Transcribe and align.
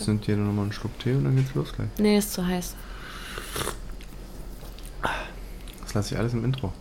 Jetzt 0.00 0.08
nimmt 0.08 0.26
jeder 0.26 0.40
nochmal 0.42 0.64
einen 0.64 0.72
Schluck 0.72 0.98
Tee 0.98 1.14
und 1.14 1.24
dann 1.24 1.36
geht's 1.36 1.54
los 1.54 1.72
gleich. 1.72 1.88
Nee, 1.98 2.18
ist 2.18 2.32
zu 2.32 2.46
heiß. 2.46 2.74
Das 5.82 5.94
lasse 5.94 6.14
ich 6.14 6.18
alles 6.20 6.32
im 6.32 6.44
Intro. 6.44 6.72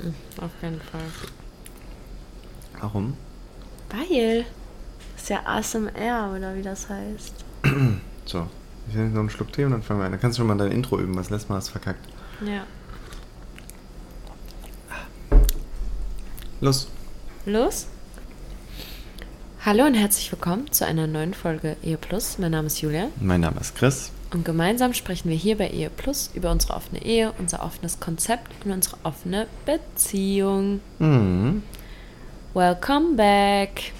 Mhm, 0.00 0.14
Auf 0.42 0.50
keinen 0.60 0.80
Fall. 0.80 1.00
Warum? 2.80 3.16
Weil. 3.90 4.44
Ist 5.16 5.28
ja 5.30 5.40
ASMR 5.44 6.34
oder 6.36 6.54
wie 6.54 6.62
das 6.62 6.88
heißt. 6.88 7.44
So, 8.24 8.46
ich 8.86 8.94
nehme 8.94 9.08
noch 9.08 9.20
einen 9.20 9.30
Schluck 9.30 9.50
Tee 9.54 9.64
und 9.64 9.70
dann 9.70 9.82
fangen 9.82 10.00
wir 10.00 10.04
an. 10.04 10.12
Dann 10.12 10.20
kannst 10.20 10.36
du 10.36 10.40
schon 10.42 10.48
mal 10.48 10.58
dein 10.58 10.70
Intro 10.70 10.98
üben, 10.98 11.16
was 11.16 11.30
letztes 11.30 11.48
Mal 11.48 11.56
hast 11.56 11.68
du 11.68 11.72
verkackt. 11.72 12.06
Ja. 12.44 12.64
Los. 16.60 16.88
Los? 17.46 17.86
Hallo 19.64 19.84
und 19.84 19.94
herzlich 19.94 20.30
willkommen 20.32 20.70
zu 20.72 20.86
einer 20.86 21.06
neuen 21.06 21.34
Folge 21.34 21.76
Ehe 21.82 21.98
Plus. 21.98 22.38
Mein 22.38 22.52
Name 22.52 22.66
ist 22.68 22.80
Julia 22.80 23.08
Mein 23.20 23.40
Name 23.40 23.60
ist 23.60 23.74
Chris. 23.74 24.10
und 24.32 24.44
gemeinsam 24.44 24.94
sprechen 24.94 25.28
wir 25.30 25.36
hier 25.36 25.58
bei 25.58 25.68
Ehe 25.68 25.90
Plus 25.90 26.30
über 26.34 26.50
unsere 26.50 26.74
offene 26.74 27.04
Ehe, 27.04 27.32
unser 27.38 27.62
offenes 27.62 28.00
Konzept 28.00 28.50
und 28.64 28.72
unsere 28.72 28.96
offene 29.02 29.46
Beziehung. 29.66 30.80
Mhm. 30.98 31.62
Welcome 32.54 33.16
back 33.16 33.92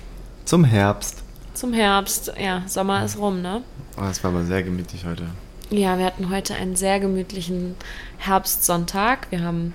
Zum 0.44 0.64
Herbst. 0.64 1.22
zum 1.54 1.72
Herbst. 1.72 2.32
Ja, 2.40 2.62
Sommer 2.66 3.04
ist 3.04 3.18
rum, 3.18 3.42
ne? 3.42 3.62
Oh, 3.96 4.02
das 4.02 4.22
war 4.24 4.30
aber 4.30 4.44
sehr 4.44 4.62
gemütlich 4.62 5.04
heute. 5.04 5.24
Ja, 5.70 5.98
wir 5.98 6.06
hatten 6.06 6.30
heute 6.30 6.54
einen 6.54 6.76
sehr 6.76 6.98
gemütlichen 7.00 7.74
Herbstsonntag. 8.16 9.26
Wir 9.30 9.42
haben 9.42 9.74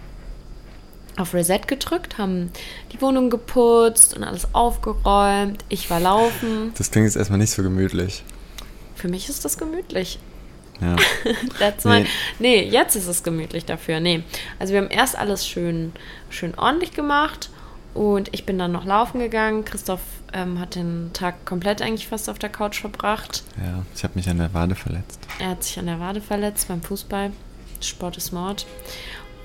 auf 1.17 1.33
Reset 1.33 1.61
gedrückt, 1.67 2.17
haben 2.17 2.52
die 2.92 3.02
Wohnung 3.02 3.30
geputzt 3.30 4.16
und 4.16 4.23
alles 4.23 4.53
aufgeräumt. 4.53 5.64
Ich 5.70 5.89
war 5.89 6.00
laufen. 6.00 6.73
Das 6.78 6.92
klingt 6.92 7.05
jetzt 7.05 7.16
erstmal 7.16 7.39
nicht 7.39 7.52
so 7.52 7.64
gemütlich. 7.64 8.23
Für 8.95 9.08
mich 9.08 9.30
ist 9.30 9.45
das 9.45 9.58
gemütlich. 9.58 10.20
Ja. 10.81 10.95
That's 11.59 11.86
my, 11.86 12.05
nee, 12.39 12.64
jetzt 12.64 12.95
ist 12.95 13.08
es 13.08 13.23
gemütlich 13.23 13.66
dafür. 13.66 14.00
Nee. 14.00 14.23
Also 14.59 14.73
wir 14.73 14.81
haben 14.81 14.89
erst 14.89 15.17
alles 15.17 15.47
schön, 15.47 15.92
schön 16.30 16.58
ordentlich 16.58 16.92
gemacht 16.92 17.50
und 17.94 18.30
ich 18.33 18.45
bin 18.45 18.58
dann 18.58 18.72
noch 18.72 18.86
laufen 18.86 19.20
gegangen. 19.20 19.66
Christoph 19.66 20.02
ähm, 20.33 20.59
hat 20.59 20.75
den 20.75 21.11
Tag 21.14 21.45
komplett 21.45 21.81
eigentlich 21.81 22.08
fast 22.08 22.30
auf 22.30 22.39
der 22.39 22.50
Couch 22.50 22.81
verbracht. 22.81 23.44
ja, 23.58 23.83
ich 23.95 24.03
habe 24.03 24.14
mich 24.16 24.30
an 24.30 24.39
der 24.39 24.53
Wade 24.53 24.75
verletzt. 24.75 25.20
Er 25.39 25.52
hat 25.52 25.64
sich 25.64 25.77
an 25.77 25.86
der 25.86 26.00
Wade 26.00 26.22
verletzt 26.22 26.67
beim 26.67 26.82
Fußball. 26.82 27.32
Sport 27.82 28.17
ist 28.17 28.32
Mord. 28.32 28.66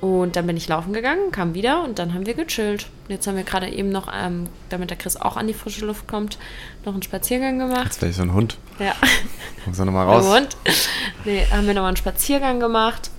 Und 0.00 0.36
dann 0.36 0.46
bin 0.46 0.56
ich 0.56 0.68
laufen 0.68 0.92
gegangen, 0.92 1.32
kam 1.32 1.54
wieder 1.54 1.82
und 1.82 1.98
dann 1.98 2.14
haben 2.14 2.24
wir 2.24 2.34
gechillt. 2.34 2.86
Jetzt 3.08 3.26
haben 3.26 3.36
wir 3.36 3.42
gerade 3.42 3.68
eben 3.68 3.88
noch, 3.88 4.08
ähm, 4.14 4.48
damit 4.68 4.90
der 4.90 4.96
Chris 4.96 5.16
auch 5.16 5.36
an 5.36 5.48
die 5.48 5.54
frische 5.54 5.84
Luft 5.84 6.06
kommt, 6.06 6.38
noch 6.84 6.92
einen 6.92 7.02
Spaziergang 7.02 7.58
gemacht. 7.58 7.86
Jetzt 7.86 8.00
wäre 8.00 8.10
ich 8.10 8.16
so 8.16 8.22
ein 8.22 8.32
Hund. 8.32 8.58
Ja. 8.78 8.94
Muss 9.66 9.78
er 9.78 9.86
nochmal 9.86 10.06
raus. 10.06 10.24
Und 10.24 10.56
nee, 11.24 11.44
haben 11.50 11.66
wir 11.66 11.74
nochmal 11.74 11.88
einen 11.88 11.96
Spaziergang 11.96 12.60
gemacht. 12.60 13.10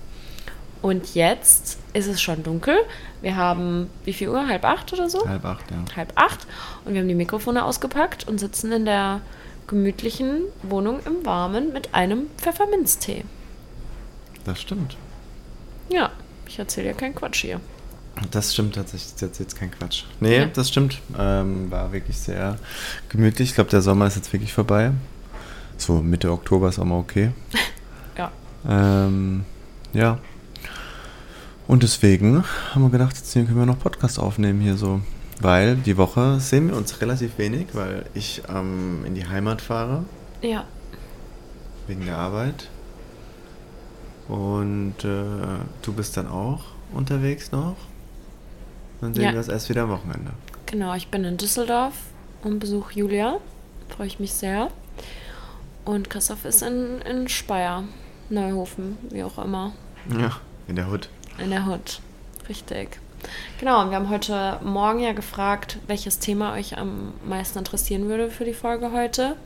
Und 0.80 1.14
jetzt 1.14 1.78
ist 1.92 2.06
es 2.06 2.22
schon 2.22 2.42
dunkel. 2.42 2.76
Wir 3.20 3.36
haben, 3.36 3.90
wie 4.04 4.14
viel 4.14 4.30
Uhr? 4.30 4.48
Halb 4.48 4.64
acht 4.64 4.90
oder 4.94 5.10
so? 5.10 5.28
Halb 5.28 5.44
acht, 5.44 5.70
ja. 5.70 5.76
Halb 5.94 6.12
acht. 6.14 6.46
Und 6.86 6.94
wir 6.94 7.02
haben 7.02 7.08
die 7.08 7.14
Mikrofone 7.14 7.62
ausgepackt 7.62 8.26
und 8.26 8.40
sitzen 8.40 8.72
in 8.72 8.86
der 8.86 9.20
gemütlichen 9.66 10.44
Wohnung 10.62 11.00
im 11.04 11.26
Warmen 11.26 11.74
mit 11.74 11.94
einem 11.94 12.28
Pfefferminztee. 12.38 13.24
Das 14.44 14.58
stimmt. 14.58 14.96
Ja, 15.90 16.10
ich 16.50 16.58
erzähle 16.58 16.88
ja 16.88 16.92
keinen 16.94 17.14
Quatsch 17.14 17.42
hier. 17.42 17.60
Das 18.32 18.52
stimmt 18.52 18.74
tatsächlich. 18.74 19.14
Das 19.14 19.30
ist 19.30 19.38
jetzt 19.38 19.56
kein 19.56 19.70
Quatsch. 19.70 20.02
Nee, 20.18 20.38
Ja. 20.40 20.46
das 20.46 20.68
stimmt. 20.68 21.00
Ähm, 21.18 21.70
war 21.70 21.92
wirklich 21.92 22.18
sehr 22.18 22.58
gemütlich. 23.08 23.50
Ich 23.50 23.54
glaube, 23.54 23.70
der 23.70 23.80
Sommer 23.82 24.06
ist 24.06 24.16
jetzt 24.16 24.32
wirklich 24.32 24.52
vorbei. 24.52 24.90
So 25.78 25.94
Mitte 26.02 26.30
Oktober 26.30 26.68
ist 26.68 26.78
auch 26.78 26.84
mal 26.84 26.98
okay. 26.98 27.30
Ja. 28.18 28.30
Ähm, 28.68 29.44
ja. 29.94 30.18
Und 31.68 31.82
deswegen 31.84 32.44
haben 32.74 32.82
wir 32.82 32.90
gedacht, 32.90 33.16
jetzt 33.16 33.32
können 33.32 33.56
wir 33.56 33.64
noch 33.64 33.78
Podcast 33.78 34.18
aufnehmen 34.18 34.60
hier 34.60 34.76
so. 34.76 35.00
Weil 35.40 35.76
die 35.76 35.96
Woche 35.96 36.40
sehen 36.40 36.68
wir 36.68 36.76
uns 36.76 37.00
relativ 37.00 37.38
wenig, 37.38 37.68
weil 37.72 38.04
ich 38.12 38.42
ähm, 38.54 39.04
in 39.06 39.14
die 39.14 39.26
Heimat 39.26 39.62
fahre, 39.62 40.04
Ja. 40.42 40.64
wegen 41.86 42.04
der 42.04 42.18
Arbeit. 42.18 42.68
Und 44.30 44.94
äh, 45.04 45.58
du 45.82 45.92
bist 45.92 46.16
dann 46.16 46.28
auch 46.28 46.60
unterwegs 46.94 47.50
noch. 47.52 47.76
Dann 49.00 49.14
sehen 49.14 49.24
Ja. 49.24 49.32
wir 49.32 49.38
uns 49.38 49.48
erst 49.48 49.68
wieder 49.68 49.82
am 49.82 49.90
Wochenende. 49.90 50.32
Genau, 50.66 50.94
ich 50.94 51.08
bin 51.08 51.24
in 51.24 51.36
Düsseldorf 51.36 51.94
und 52.44 52.58
besuche 52.60 52.94
Julia. 52.98 53.38
Freue 53.88 54.06
ich 54.06 54.20
mich 54.20 54.32
sehr. 54.32 54.68
Und 55.84 56.10
Christoph 56.10 56.44
ist 56.44 56.62
in, 56.62 57.00
in 57.02 57.28
Speyer, 57.28 57.84
Neuhofen, 58.28 58.98
wie 59.10 59.24
auch 59.24 59.38
immer. 59.42 59.72
Ja, 60.16 60.36
in 60.68 60.76
der 60.76 60.88
Hut. 60.90 61.08
In 61.38 61.50
der 61.50 61.66
Hut. 61.66 62.00
Richtig. 62.48 63.00
Genau, 63.58 63.82
und 63.82 63.90
wir 63.90 63.96
haben 63.96 64.08
heute 64.10 64.60
Morgen 64.62 65.00
ja 65.00 65.12
gefragt, 65.12 65.78
welches 65.88 66.20
Thema 66.20 66.52
euch 66.52 66.78
am 66.78 67.12
meisten 67.26 67.58
interessieren 67.58 68.08
würde 68.08 68.30
für 68.30 68.44
die 68.44 68.54
Folge 68.54 68.92
heute. 68.92 69.36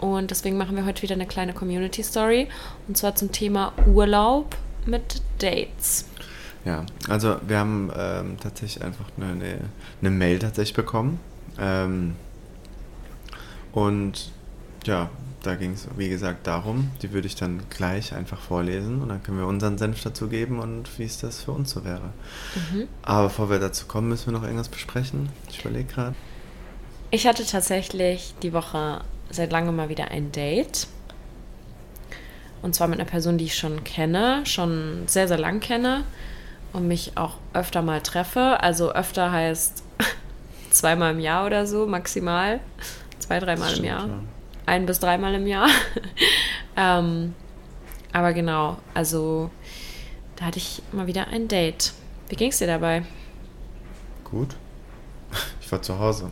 Und 0.00 0.30
deswegen 0.30 0.56
machen 0.56 0.76
wir 0.76 0.86
heute 0.86 1.02
wieder 1.02 1.14
eine 1.14 1.26
kleine 1.26 1.52
Community 1.52 2.02
Story. 2.02 2.48
Und 2.88 2.96
zwar 2.96 3.14
zum 3.14 3.32
Thema 3.32 3.72
Urlaub 3.86 4.56
mit 4.86 5.20
Dates. 5.38 6.06
Ja, 6.64 6.86
also 7.08 7.36
wir 7.46 7.58
haben 7.58 7.90
ähm, 7.96 8.36
tatsächlich 8.42 8.82
einfach 8.82 9.04
eine, 9.16 9.32
eine, 9.32 9.58
eine 10.00 10.10
Mail 10.10 10.38
tatsächlich 10.38 10.74
bekommen. 10.74 11.20
Ähm, 11.58 12.16
und 13.72 14.32
ja, 14.84 15.10
da 15.42 15.54
ging 15.54 15.72
es, 15.72 15.86
wie 15.96 16.08
gesagt, 16.08 16.46
darum, 16.46 16.90
die 17.02 17.12
würde 17.12 17.26
ich 17.26 17.34
dann 17.34 17.62
gleich 17.70 18.14
einfach 18.14 18.40
vorlesen 18.40 19.00
und 19.00 19.08
dann 19.08 19.22
können 19.22 19.38
wir 19.38 19.46
unseren 19.46 19.78
Senf 19.78 20.02
dazu 20.02 20.28
geben 20.28 20.58
und 20.58 20.98
wie 20.98 21.04
es 21.04 21.18
das 21.18 21.42
für 21.42 21.52
uns 21.52 21.70
so 21.70 21.84
wäre. 21.84 22.10
Aber 23.02 23.24
bevor 23.24 23.50
wir 23.50 23.58
dazu 23.58 23.86
kommen, 23.86 24.08
müssen 24.08 24.26
wir 24.26 24.32
noch 24.32 24.42
irgendwas 24.42 24.68
besprechen. 24.68 25.30
Ich 25.48 25.60
überlege 25.60 25.92
gerade. 25.92 26.14
Ich 27.10 27.26
hatte 27.26 27.44
tatsächlich 27.44 28.34
die 28.42 28.52
Woche 28.52 29.00
seit 29.30 29.52
langem 29.52 29.76
mal 29.76 29.88
wieder 29.88 30.10
ein 30.10 30.32
Date. 30.32 30.86
Und 32.62 32.74
zwar 32.74 32.88
mit 32.88 33.00
einer 33.00 33.08
Person, 33.08 33.38
die 33.38 33.46
ich 33.46 33.56
schon 33.56 33.84
kenne, 33.84 34.44
schon 34.44 35.04
sehr, 35.06 35.28
sehr 35.28 35.38
lang 35.38 35.60
kenne 35.60 36.04
und 36.72 36.86
mich 36.86 37.16
auch 37.16 37.36
öfter 37.54 37.82
mal 37.82 38.00
treffe. 38.00 38.60
Also 38.60 38.92
öfter 38.92 39.32
heißt 39.32 39.82
zweimal 40.70 41.12
im 41.12 41.20
Jahr 41.20 41.46
oder 41.46 41.66
so, 41.66 41.86
maximal. 41.86 42.60
Zwei, 43.18 43.40
dreimal 43.40 43.76
im 43.76 43.84
Jahr. 43.84 44.08
ja. 44.08 44.18
Ein 44.66 44.86
bis 44.86 45.00
dreimal 45.00 45.34
im 45.34 45.46
Jahr. 45.46 45.68
ähm, 46.76 47.34
aber 48.12 48.32
genau, 48.32 48.78
also 48.94 49.50
da 50.36 50.46
hatte 50.46 50.58
ich 50.58 50.82
mal 50.92 51.06
wieder 51.06 51.28
ein 51.28 51.48
Date. 51.48 51.92
Wie 52.28 52.36
ging 52.36 52.50
es 52.50 52.58
dir 52.58 52.66
dabei? 52.66 53.02
Gut. 54.24 54.56
Ich 55.70 55.72
war 55.72 55.82
zu 55.82 56.00
Hause. 56.00 56.28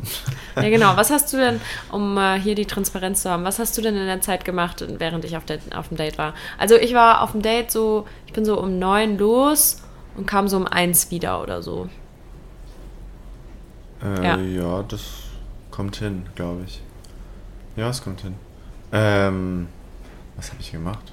Ja, 0.56 0.68
genau. 0.68 0.96
Was 0.96 1.10
hast 1.10 1.32
du 1.32 1.36
denn, 1.36 1.60
um 1.92 2.18
äh, 2.18 2.40
hier 2.40 2.56
die 2.56 2.66
Transparenz 2.66 3.22
zu 3.22 3.30
haben, 3.30 3.44
was 3.44 3.60
hast 3.60 3.78
du 3.78 3.82
denn 3.82 3.94
in 3.94 4.06
der 4.06 4.20
Zeit 4.20 4.44
gemacht, 4.44 4.84
während 4.98 5.24
ich 5.24 5.36
auf, 5.36 5.44
der, 5.44 5.60
auf 5.76 5.86
dem 5.86 5.96
Date 5.96 6.18
war? 6.18 6.34
Also 6.58 6.74
ich 6.74 6.92
war 6.92 7.22
auf 7.22 7.30
dem 7.30 7.40
Date 7.40 7.70
so, 7.70 8.04
ich 8.26 8.32
bin 8.32 8.44
so 8.44 8.60
um 8.60 8.80
neun 8.80 9.16
los 9.16 9.80
und 10.16 10.26
kam 10.26 10.48
so 10.48 10.56
um 10.56 10.66
eins 10.66 11.12
wieder 11.12 11.40
oder 11.40 11.62
so. 11.62 11.88
Äh, 14.02 14.24
Ja. 14.24 14.38
ja. 14.38 14.82
das 14.82 15.02
kommt 15.70 15.94
hin, 15.94 16.26
glaube 16.34 16.64
ich. 16.66 16.82
Ja, 17.76 17.90
es 17.90 18.02
kommt 18.02 18.22
hin. 18.22 18.34
Ähm, 18.90 19.68
was 20.34 20.50
habe 20.50 20.60
ich 20.60 20.72
gemacht? 20.72 21.12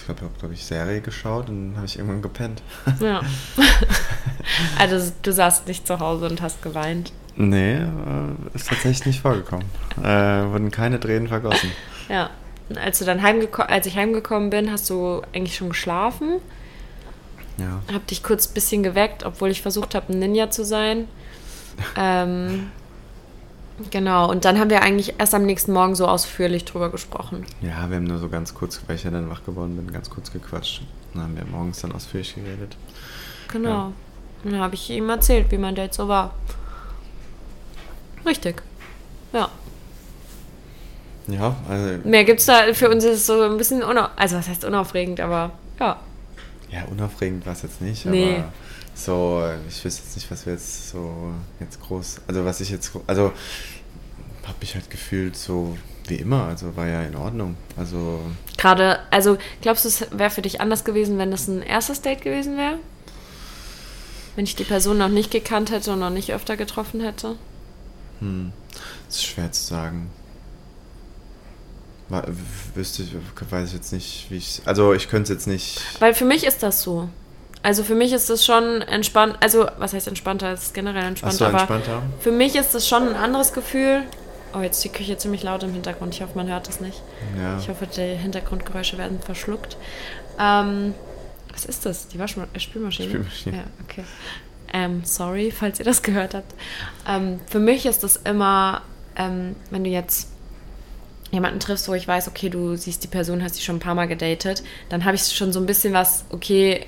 Ich 0.00 0.06
glaube, 0.06 0.30
ich 0.32 0.38
glaube 0.38 0.54
ich, 0.54 0.64
Serie 0.64 1.00
geschaut 1.00 1.48
und 1.48 1.70
dann 1.70 1.76
habe 1.76 1.86
ich 1.86 1.96
irgendwann 1.96 2.22
gepennt. 2.22 2.62
Ja. 3.00 3.20
also 4.78 5.12
du 5.22 5.32
saßt 5.32 5.66
nicht 5.66 5.86
zu 5.86 6.00
Hause 6.00 6.26
und 6.26 6.42
hast 6.42 6.62
geweint. 6.62 7.12
Nee, 7.36 7.76
äh, 7.76 7.86
ist 8.54 8.68
tatsächlich 8.68 9.06
nicht 9.06 9.20
vorgekommen. 9.20 9.66
Äh, 10.02 10.04
wurden 10.50 10.70
keine 10.70 10.98
Tränen 11.00 11.28
vergossen. 11.28 11.70
Ja. 12.08 12.30
Und 12.68 12.78
als 12.78 12.98
du 12.98 13.04
dann 13.04 13.22
heimgekommen, 13.22 13.70
als 13.70 13.86
ich 13.86 13.96
heimgekommen 13.96 14.50
bin, 14.50 14.70
hast 14.70 14.88
du 14.90 15.22
eigentlich 15.32 15.56
schon 15.56 15.70
geschlafen. 15.70 16.40
Ja. 17.58 17.80
Hab 17.92 18.06
dich 18.06 18.22
kurz 18.22 18.48
ein 18.48 18.54
bisschen 18.54 18.82
geweckt, 18.82 19.24
obwohl 19.24 19.50
ich 19.50 19.62
versucht 19.62 19.94
habe, 19.94 20.12
ein 20.12 20.18
Ninja 20.18 20.50
zu 20.50 20.64
sein. 20.64 21.08
ähm, 21.96 22.70
genau, 23.90 24.30
und 24.30 24.44
dann 24.44 24.58
haben 24.58 24.70
wir 24.70 24.82
eigentlich 24.82 25.14
erst 25.18 25.34
am 25.34 25.44
nächsten 25.44 25.72
Morgen 25.72 25.94
so 25.94 26.06
ausführlich 26.06 26.64
drüber 26.64 26.90
gesprochen. 26.90 27.44
Ja, 27.62 27.88
wir 27.88 27.96
haben 27.96 28.04
nur 28.04 28.18
so 28.18 28.28
ganz 28.28 28.54
kurz, 28.54 28.80
weil 28.86 28.96
ich 28.96 29.04
ja 29.04 29.10
dann 29.10 29.30
wach 29.30 29.44
geworden 29.44 29.76
bin, 29.76 29.92
ganz 29.92 30.10
kurz 30.10 30.32
gequatscht. 30.32 30.82
Dann 31.14 31.22
haben 31.22 31.36
wir 31.36 31.44
morgens 31.44 31.80
dann 31.80 31.92
ausführlich 31.92 32.34
geredet. 32.34 32.76
Genau. 33.48 33.68
Ja. 33.70 33.92
Dann 34.44 34.58
habe 34.60 34.74
ich 34.74 34.90
ihm 34.90 35.08
erzählt, 35.08 35.50
wie 35.50 35.58
mein 35.58 35.74
Date 35.74 35.94
so 35.94 36.08
war. 36.08 36.34
Richtig. 38.24 38.62
Ja. 39.32 39.48
Ja, 41.26 41.56
also. 41.68 42.08
Mehr 42.08 42.24
gibt's 42.24 42.46
da, 42.46 42.72
für 42.72 42.90
uns 42.90 43.04
ist 43.04 43.18
es 43.18 43.26
so 43.26 43.42
ein 43.42 43.56
bisschen 43.56 43.82
unauf 43.82 44.10
also 44.16 44.36
was 44.36 44.48
heißt 44.48 44.64
unaufregend, 44.64 45.20
aber 45.20 45.52
ja. 45.78 45.96
Ja, 46.70 46.84
unaufregend 46.90 47.46
war 47.46 47.52
es 47.52 47.62
jetzt 47.62 47.80
nicht, 47.80 48.06
Nee. 48.06 48.36
aber 48.36 48.52
so, 48.94 49.42
ich 49.68 49.84
wüsste 49.84 50.02
jetzt 50.02 50.16
nicht, 50.16 50.30
was 50.30 50.46
wir 50.46 50.54
jetzt 50.54 50.90
so 50.90 51.32
jetzt 51.58 51.80
groß, 51.80 52.20
also 52.26 52.44
was 52.44 52.60
ich 52.60 52.70
jetzt, 52.70 52.92
also 53.06 53.32
habe 54.44 54.58
mich 54.60 54.74
halt 54.74 54.90
gefühlt 54.90 55.36
so 55.36 55.76
wie 56.06 56.16
immer, 56.16 56.44
also 56.44 56.76
war 56.76 56.86
ja 56.86 57.02
in 57.02 57.14
Ordnung. 57.16 57.56
Also 57.76 58.20
Gerade, 58.58 58.98
also 59.10 59.38
glaubst 59.62 59.84
du, 59.84 59.88
es 59.88 60.06
wäre 60.10 60.30
für 60.30 60.42
dich 60.42 60.60
anders 60.60 60.84
gewesen, 60.84 61.18
wenn 61.18 61.30
das 61.30 61.48
ein 61.48 61.62
erstes 61.62 62.02
Date 62.02 62.22
gewesen 62.22 62.56
wäre? 62.56 62.78
Wenn 64.36 64.44
ich 64.44 64.56
die 64.56 64.64
Person 64.64 64.98
noch 64.98 65.08
nicht 65.08 65.30
gekannt 65.30 65.70
hätte 65.70 65.92
und 65.92 66.00
noch 66.00 66.10
nicht 66.10 66.32
öfter 66.32 66.56
getroffen 66.56 67.00
hätte? 67.00 67.36
Hm, 68.20 68.52
das 69.06 69.16
ist 69.16 69.24
schwer 69.24 69.50
zu 69.52 69.62
sagen. 69.62 70.10
Wüsste 72.74 73.04
ich, 73.04 73.14
weiß 73.50 73.68
ich 73.68 73.74
jetzt 73.74 73.92
nicht, 73.92 74.26
wie 74.30 74.36
ich. 74.36 74.62
Also 74.64 74.94
ich 74.94 75.08
könnte 75.08 75.32
es 75.32 75.38
jetzt 75.38 75.46
nicht. 75.46 75.80
Weil 76.00 76.12
für 76.12 76.24
mich 76.24 76.44
ist 76.44 76.62
das 76.62 76.82
so. 76.82 77.08
Also 77.62 77.84
für 77.84 77.94
mich 77.94 78.12
ist 78.12 78.30
das 78.30 78.44
schon 78.44 78.80
entspannt, 78.82 79.36
also 79.40 79.66
was 79.78 79.92
heißt 79.92 80.08
entspannter, 80.08 80.52
es 80.52 80.64
ist 80.64 80.74
generell 80.74 81.04
entspannt, 81.04 81.34
Achso, 81.34 81.44
aber 81.44 81.58
entspannter. 81.58 82.02
für 82.20 82.32
mich 82.32 82.56
ist 82.56 82.74
das 82.74 82.88
schon 82.88 83.08
ein 83.08 83.14
anderes 83.14 83.52
Gefühl. 83.52 84.02
Oh, 84.54 84.60
jetzt 84.60 84.78
ist 84.78 84.84
die 84.84 84.88
Küche 84.88 85.16
ziemlich 85.16 85.42
laut 85.42 85.62
im 85.62 85.72
Hintergrund. 85.72 86.14
Ich 86.14 86.22
hoffe, 86.22 86.32
man 86.34 86.48
hört 86.48 86.66
das 86.66 86.80
nicht. 86.80 87.00
Ja. 87.38 87.58
Ich 87.58 87.68
hoffe, 87.68 87.86
die 87.86 88.16
Hintergrundgeräusche 88.16 88.98
werden 88.98 89.20
verschluckt. 89.20 89.76
Ähm, 90.38 90.94
was 91.52 91.64
ist 91.66 91.86
das? 91.86 92.08
Die 92.08 92.18
Waschma 92.18 92.48
äh, 92.52 92.58
Spülmaschine? 92.58 93.10
Spülmaschine. 93.10 93.56
Ja, 93.58 93.64
okay. 93.84 94.04
Ähm, 94.72 95.02
sorry, 95.04 95.52
falls 95.52 95.78
ihr 95.78 95.84
das 95.84 96.02
gehört 96.02 96.34
habt. 96.34 96.52
Ähm, 97.06 97.40
für 97.48 97.58
mich 97.58 97.86
ist 97.86 98.02
das 98.02 98.16
immer, 98.16 98.82
ähm, 99.16 99.54
wenn 99.70 99.84
du 99.84 99.90
jetzt 99.90 100.28
jemanden 101.30 101.60
triffst, 101.60 101.88
wo 101.88 101.94
ich 101.94 102.08
weiß, 102.08 102.26
okay, 102.28 102.48
du 102.48 102.76
siehst 102.76 103.04
die 103.04 103.08
Person, 103.08 103.42
hast 103.42 103.56
die 103.56 103.62
schon 103.62 103.76
ein 103.76 103.80
paar 103.80 103.94
Mal 103.94 104.08
gedatet, 104.08 104.64
dann 104.88 105.04
habe 105.04 105.14
ich 105.14 105.22
schon 105.22 105.52
so 105.52 105.60
ein 105.60 105.66
bisschen 105.66 105.92
was, 105.92 106.24
okay, 106.30 106.86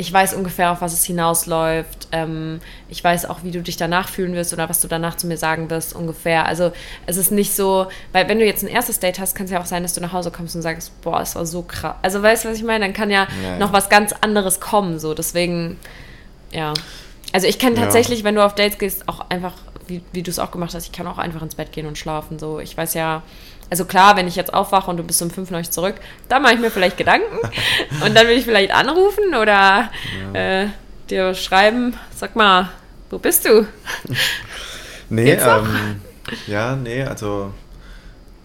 ich 0.00 0.10
weiß 0.10 0.32
ungefähr, 0.32 0.72
auf 0.72 0.80
was 0.80 0.94
es 0.94 1.04
hinausläuft. 1.04 2.08
Ähm, 2.10 2.60
ich 2.88 3.04
weiß 3.04 3.26
auch, 3.26 3.44
wie 3.44 3.50
du 3.50 3.60
dich 3.60 3.76
danach 3.76 4.08
fühlen 4.08 4.32
wirst 4.34 4.52
oder 4.54 4.66
was 4.70 4.80
du 4.80 4.88
danach 4.88 5.16
zu 5.16 5.26
mir 5.26 5.36
sagen 5.36 5.68
wirst, 5.68 5.94
ungefähr. 5.94 6.46
Also 6.46 6.72
es 7.06 7.18
ist 7.18 7.30
nicht 7.30 7.54
so, 7.54 7.86
weil 8.12 8.26
wenn 8.26 8.38
du 8.38 8.46
jetzt 8.46 8.62
ein 8.62 8.68
erstes 8.68 8.98
Date 8.98 9.18
hast, 9.20 9.34
kann 9.34 9.44
es 9.44 9.52
ja 9.52 9.60
auch 9.60 9.66
sein, 9.66 9.82
dass 9.82 9.92
du 9.92 10.00
nach 10.00 10.14
Hause 10.14 10.30
kommst 10.30 10.56
und 10.56 10.62
sagst, 10.62 10.98
boah, 11.02 11.20
es 11.20 11.36
war 11.36 11.44
so 11.44 11.60
krass. 11.62 11.96
Also 12.00 12.22
weißt 12.22 12.44
du, 12.46 12.48
was 12.48 12.56
ich 12.56 12.64
meine? 12.64 12.84
Dann 12.86 12.94
kann 12.94 13.10
ja, 13.10 13.28
Ja, 13.42 13.50
ja. 13.50 13.58
noch 13.58 13.74
was 13.74 13.90
ganz 13.90 14.14
anderes 14.22 14.58
kommen. 14.58 14.98
So, 14.98 15.12
deswegen, 15.12 15.78
ja. 16.50 16.72
Also 17.34 17.46
ich 17.46 17.58
kann 17.58 17.76
Ja. 17.76 17.82
tatsächlich, 17.82 18.24
wenn 18.24 18.34
du 18.34 18.42
auf 18.44 18.54
Dates 18.54 18.78
gehst, 18.78 19.06
auch 19.06 19.28
einfach, 19.28 19.52
wie, 19.86 20.00
wie 20.12 20.22
du 20.22 20.30
es 20.30 20.38
auch 20.38 20.50
gemacht 20.50 20.72
hast, 20.74 20.86
ich 20.86 20.92
kann 20.92 21.06
auch 21.08 21.18
einfach 21.18 21.42
ins 21.42 21.56
Bett 21.56 21.72
gehen 21.72 21.84
und 21.86 21.98
schlafen. 21.98 22.38
So, 22.38 22.58
ich 22.58 22.74
weiß 22.74 22.94
ja, 22.94 23.22
also 23.70 23.84
klar, 23.84 24.16
wenn 24.16 24.28
ich 24.28 24.36
jetzt 24.36 24.52
aufwache 24.52 24.90
und 24.90 24.96
du 24.96 25.02
bist 25.04 25.22
um 25.22 25.30
fünf 25.30 25.50
noch 25.50 25.62
zurück, 25.62 25.94
dann 26.28 26.42
mache 26.42 26.54
ich 26.54 26.60
mir 26.60 26.70
vielleicht 26.70 26.96
Gedanken 26.96 27.38
und 28.04 28.14
dann 28.14 28.26
will 28.26 28.36
ich 28.36 28.44
vielleicht 28.44 28.72
anrufen 28.72 29.34
oder 29.34 29.90
äh, 30.32 30.66
dir 31.08 31.34
schreiben, 31.34 31.94
sag 32.14 32.36
mal, 32.36 32.70
wo 33.10 33.18
bist 33.18 33.46
du? 33.46 33.66
Nee, 35.12 35.32
ähm, 35.32 36.00
ja, 36.46 36.76
nee, 36.76 37.02
also 37.02 37.52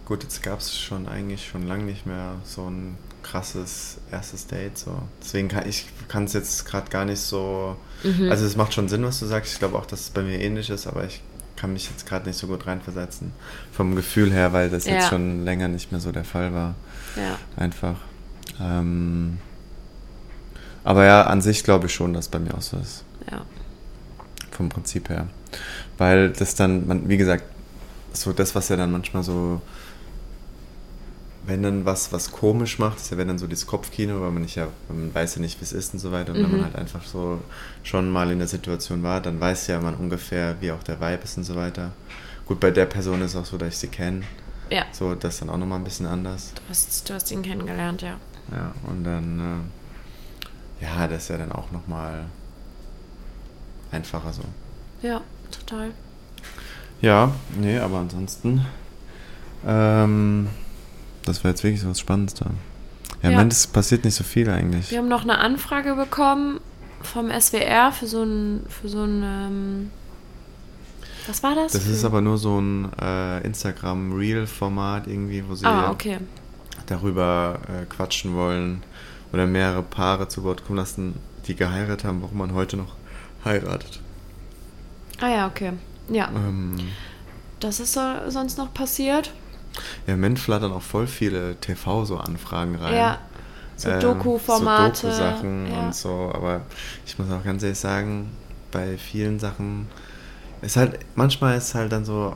gut, 0.04 0.24
jetzt 0.24 0.42
gab 0.42 0.60
es 0.60 0.76
schon 0.76 1.08
eigentlich 1.08 1.48
schon 1.48 1.68
lange 1.68 1.84
nicht 1.84 2.08
mehr 2.08 2.38
so 2.44 2.68
ein 2.68 2.98
krasses 3.22 3.98
erstes 4.12 4.48
Date. 4.48 4.78
So. 4.78 4.98
Deswegen 5.22 5.48
kann 5.48 5.68
ich 5.68 5.86
kann 6.08 6.26
es 6.26 6.34
jetzt 6.34 6.66
gerade 6.66 6.90
gar 6.90 7.06
nicht 7.06 7.20
so. 7.20 7.76
Mhm. 8.04 8.32
Also 8.32 8.46
es 8.46 8.56
macht 8.56 8.74
schon 8.74 8.88
Sinn, 8.90 9.04
was 9.04 9.20
du 9.20 9.26
sagst. 9.26 9.54
Ich 9.54 9.60
glaube 9.60 9.78
auch, 9.78 9.86
dass 9.86 10.02
es 10.02 10.10
bei 10.10 10.22
mir 10.22 10.40
ähnlich 10.40 10.70
ist, 10.70 10.88
aber 10.88 11.06
ich 11.06 11.22
kann 11.66 11.74
mich 11.74 11.90
jetzt 11.90 12.06
gerade 12.06 12.28
nicht 12.28 12.38
so 12.38 12.46
gut 12.46 12.68
reinversetzen. 12.68 13.32
Vom 13.72 13.96
Gefühl 13.96 14.32
her, 14.32 14.54
weil 14.54 14.70
das 14.70 14.86
Ja. 14.86 14.94
jetzt 14.96 15.10
schon 15.10 15.44
länger 15.46 15.68
nicht 15.68 15.92
mehr 15.92 16.00
so 16.00 16.12
der 16.12 16.24
Fall 16.24 16.54
war. 16.54 16.76
Ja. 17.16 17.40
Einfach. 17.58 17.96
Ähm, 18.62 19.40
aber 20.84 21.06
ja, 21.06 21.24
an 21.24 21.42
sich 21.42 21.64
glaube 21.64 21.88
ich 21.88 21.94
schon, 21.96 22.14
dass 22.14 22.26
es 22.26 22.30
bei 22.30 22.38
mir 22.38 22.54
auch 22.54 22.62
so 22.62 22.78
ist. 22.78 23.04
Ja. 23.32 23.42
Vom 24.52 24.70
Prinzip 24.70 25.10
her. 25.10 25.26
Weil 25.98 26.30
das 26.30 26.54
dann, 26.54 26.86
man, 26.86 27.10
wie 27.10 27.18
gesagt, 27.18 27.46
so 28.14 28.32
das, 28.32 28.54
was 28.54 28.70
ja 28.70 28.76
dann 28.76 28.92
manchmal 28.92 29.24
so, 29.24 29.60
wenn 31.48 31.62
dann 31.64 31.86
was, 31.86 32.12
was 32.12 32.32
komisch 32.32 32.80
macht, 32.80 32.98
ist 32.98 33.12
ja 33.12 33.18
wenn 33.18 33.28
dann 33.28 33.38
so 33.38 33.48
dieses 33.48 33.68
Kopfkino, 33.68 34.20
weil 34.22 34.32
man 34.32 34.42
nicht 34.44 34.56
ja, 34.56 34.68
man 34.90 35.14
weiß 35.14 35.36
ja 35.36 35.42
nicht, 35.42 35.60
wie 35.60 35.64
es 35.66 35.74
ist 35.74 35.94
und 35.94 36.00
so 36.00 36.12
weiter. 36.12 36.32
Und 36.34 36.40
wenn 36.42 36.46
Mhm. 36.48 36.52
man 36.58 36.64
halt 36.64 36.76
einfach 36.76 37.04
so 37.04 37.40
schon 37.84 38.10
mal 38.12 38.32
in 38.32 38.40
der 38.40 38.48
Situation 38.48 39.04
war, 39.04 39.22
dann 39.22 39.40
weiß 39.40 39.68
ja 39.68 39.80
man 39.80 39.96
ungefähr, 39.96 40.56
wie 40.62 40.72
auch 40.72 40.82
der 40.84 41.00
Vibe 41.00 41.24
ist 41.24 41.38
und 41.38 41.44
so 41.44 41.56
weiter. 41.56 41.92
Gut, 42.48 42.60
bei 42.60 42.72
der 42.72 42.86
Person 42.86 43.22
ist 43.22 43.32
es 43.32 43.38
auch 43.38 43.46
so, 43.46 43.58
dass 43.58 43.70
ich 43.70 43.78
sie 43.78 43.88
kenne. 43.88 44.22
Ja. 44.70 44.86
So, 44.92 45.14
das 45.16 45.36
ist 45.36 45.42
dann 45.42 45.50
auch 45.50 45.58
nochmal 45.58 45.80
ein 45.80 45.84
bisschen 45.84 46.06
anders. 46.08 46.52
Du 46.56 46.62
hast, 46.70 47.10
du 47.10 47.14
hast 47.14 47.30
ihn 47.32 47.42
kennengelernt, 47.44 48.02
ja. 48.02 48.18
Ja, 48.52 48.74
und 48.88 49.04
dann, 49.04 49.68
äh, 50.82 50.84
ja, 50.86 51.08
das 51.08 51.24
ist 51.24 51.30
ja 51.30 51.38
dann 51.38 51.52
auch 51.52 51.72
nochmal 51.72 52.26
einfacher 53.92 54.34
so. 54.34 54.42
Ja, 55.02 55.22
total. 55.52 55.92
Ja, 57.02 57.32
nee, 57.60 57.78
aber 57.78 58.00
ansonsten, 58.00 58.66
ähm, 59.66 60.48
das 61.26 61.44
war 61.44 61.52
jetzt 61.52 61.64
wirklich 61.64 61.82
so 61.82 61.90
was 61.90 62.00
Spannendes 62.00 62.36
da. 62.36 62.48
Ja, 63.22 63.32
Ja. 63.32 63.42
es 63.44 63.68
passiert 63.68 64.04
nicht 64.06 64.16
so 64.16 64.24
viel 64.24 64.50
eigentlich. 64.50 64.92
Wir 64.92 65.00
haben 65.00 65.08
noch 65.08 65.24
eine 65.24 65.38
Anfrage 65.40 65.96
bekommen 65.96 66.60
vom 67.02 67.30
SWR 67.32 67.92
für 67.92 68.08
so 68.08 68.24
ein, 68.24 68.62
für 68.70 68.90
so 68.90 69.04
ein, 69.04 69.24
ähm, 69.24 69.92
was 71.28 71.42
war 71.44 71.56
das? 71.56 71.72
Das 71.74 71.88
ist 71.88 72.04
aber 72.06 72.22
nur 72.22 72.38
so 72.38 72.60
ein 72.60 72.92
äh, 73.02 73.42
Instagram-Reel-Format 73.46 75.08
irgendwie, 75.08 75.44
wo 75.48 75.56
sie 75.56 75.66
Ah, 75.66 75.92
okay. 75.92 76.20
darüber 76.88 77.60
äh, 77.68 77.86
quatschen 77.86 78.36
wollen 78.36 78.84
oder 79.34 79.46
mehrere 79.48 79.84
Paare 79.84 80.28
zu 80.28 80.44
Wort 80.44 80.66
kommen 80.66 80.78
lassen, 80.78 81.16
die 81.48 81.56
geheiratet 81.56 82.06
haben, 82.06 82.22
warum 82.22 82.38
man 82.38 82.54
heute 82.54 82.78
noch 82.78 82.96
heiratet. 83.44 84.00
Ah 85.20 85.30
ja, 85.30 85.48
okay. 85.48 85.74
Ja, 86.10 86.30
Ähm, 86.36 86.76
das 87.60 87.80
ist 87.80 87.94
so, 87.94 88.02
sonst 88.28 88.58
noch 88.58 88.74
passiert. 88.74 89.32
Ja, 90.08 90.14
im 90.14 90.20
Moment 90.20 90.40
flattern 90.40 90.72
auch 90.72 90.82
voll 90.82 91.08
viele 91.08 91.56
TV 91.58 92.06
so 92.06 92.18
Anfragen 92.18 92.76
rein. 92.76 92.96
Ja, 92.96 93.18
so 93.76 93.90
Ähm, 93.90 94.00
Doku-Formate. 94.00 94.96
So 94.96 95.08
Doku-Sachen 95.08 95.72
ja. 95.72 95.80
und 95.80 95.96
so, 95.96 96.32
aber 96.34 96.62
ich 97.06 97.18
muss 97.20 97.30
auch 97.32 97.44
ganz 97.44 97.64
ehrlich 97.64 97.80
sagen, 97.80 98.32
bei 98.72 98.98
vielen 98.98 99.40
Sachen 99.40 99.88
ist 100.62 100.78
halt, 100.78 101.00
manchmal 101.16 101.58
ist 101.58 101.76
halt 101.76 101.92
dann 101.92 102.04
so, 102.06 102.36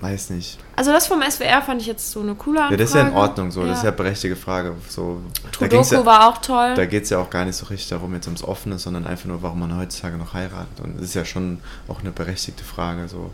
weiß 0.00 0.30
nicht. 0.30 0.58
Also 0.74 0.90
das 0.90 1.06
vom 1.06 1.20
SWR 1.22 1.62
fand 1.62 1.80
ich 1.80 1.86
jetzt 1.86 2.10
so 2.10 2.20
eine 2.20 2.34
coole 2.34 2.58
Ja, 2.58 2.62
Anfrage. 2.64 2.82
das 2.82 2.90
ist 2.90 2.96
ja 2.96 3.02
in 3.06 3.12
Ordnung 3.14 3.50
so, 3.52 3.64
das 3.64 3.78
ist 3.78 3.84
ja 3.84 3.90
eine 3.90 3.96
berechtigte 3.96 4.36
Frage. 4.36 4.74
So, 4.88 5.20
Trudoku 5.52 5.94
ja, 5.94 6.04
war 6.06 6.28
auch 6.28 6.38
toll. 6.38 6.74
Da 6.74 6.86
geht 6.86 7.04
es 7.04 7.10
ja 7.10 7.18
auch 7.18 7.30
gar 7.30 7.44
nicht 7.44 7.54
so 7.56 7.66
richtig 7.66 7.88
darum, 7.90 8.12
jetzt 8.14 8.26
ums 8.26 8.42
Offene, 8.42 8.78
sondern 8.78 9.06
einfach 9.06 9.26
nur, 9.26 9.42
warum 9.42 9.60
man 9.60 9.76
heutzutage 9.76 10.16
noch 10.16 10.34
heiratet. 10.34 10.80
Und 10.82 10.96
das 10.96 11.04
ist 11.04 11.14
ja 11.14 11.24
schon 11.24 11.58
auch 11.86 12.00
eine 12.00 12.10
berechtigte 12.10 12.64
Frage, 12.64 13.06
so 13.06 13.30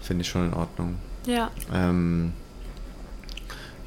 finde 0.00 0.22
ich 0.22 0.28
schon 0.28 0.46
in 0.46 0.54
Ordnung. 0.54 0.96
ja, 1.26 1.50
Ähm, 1.74 2.32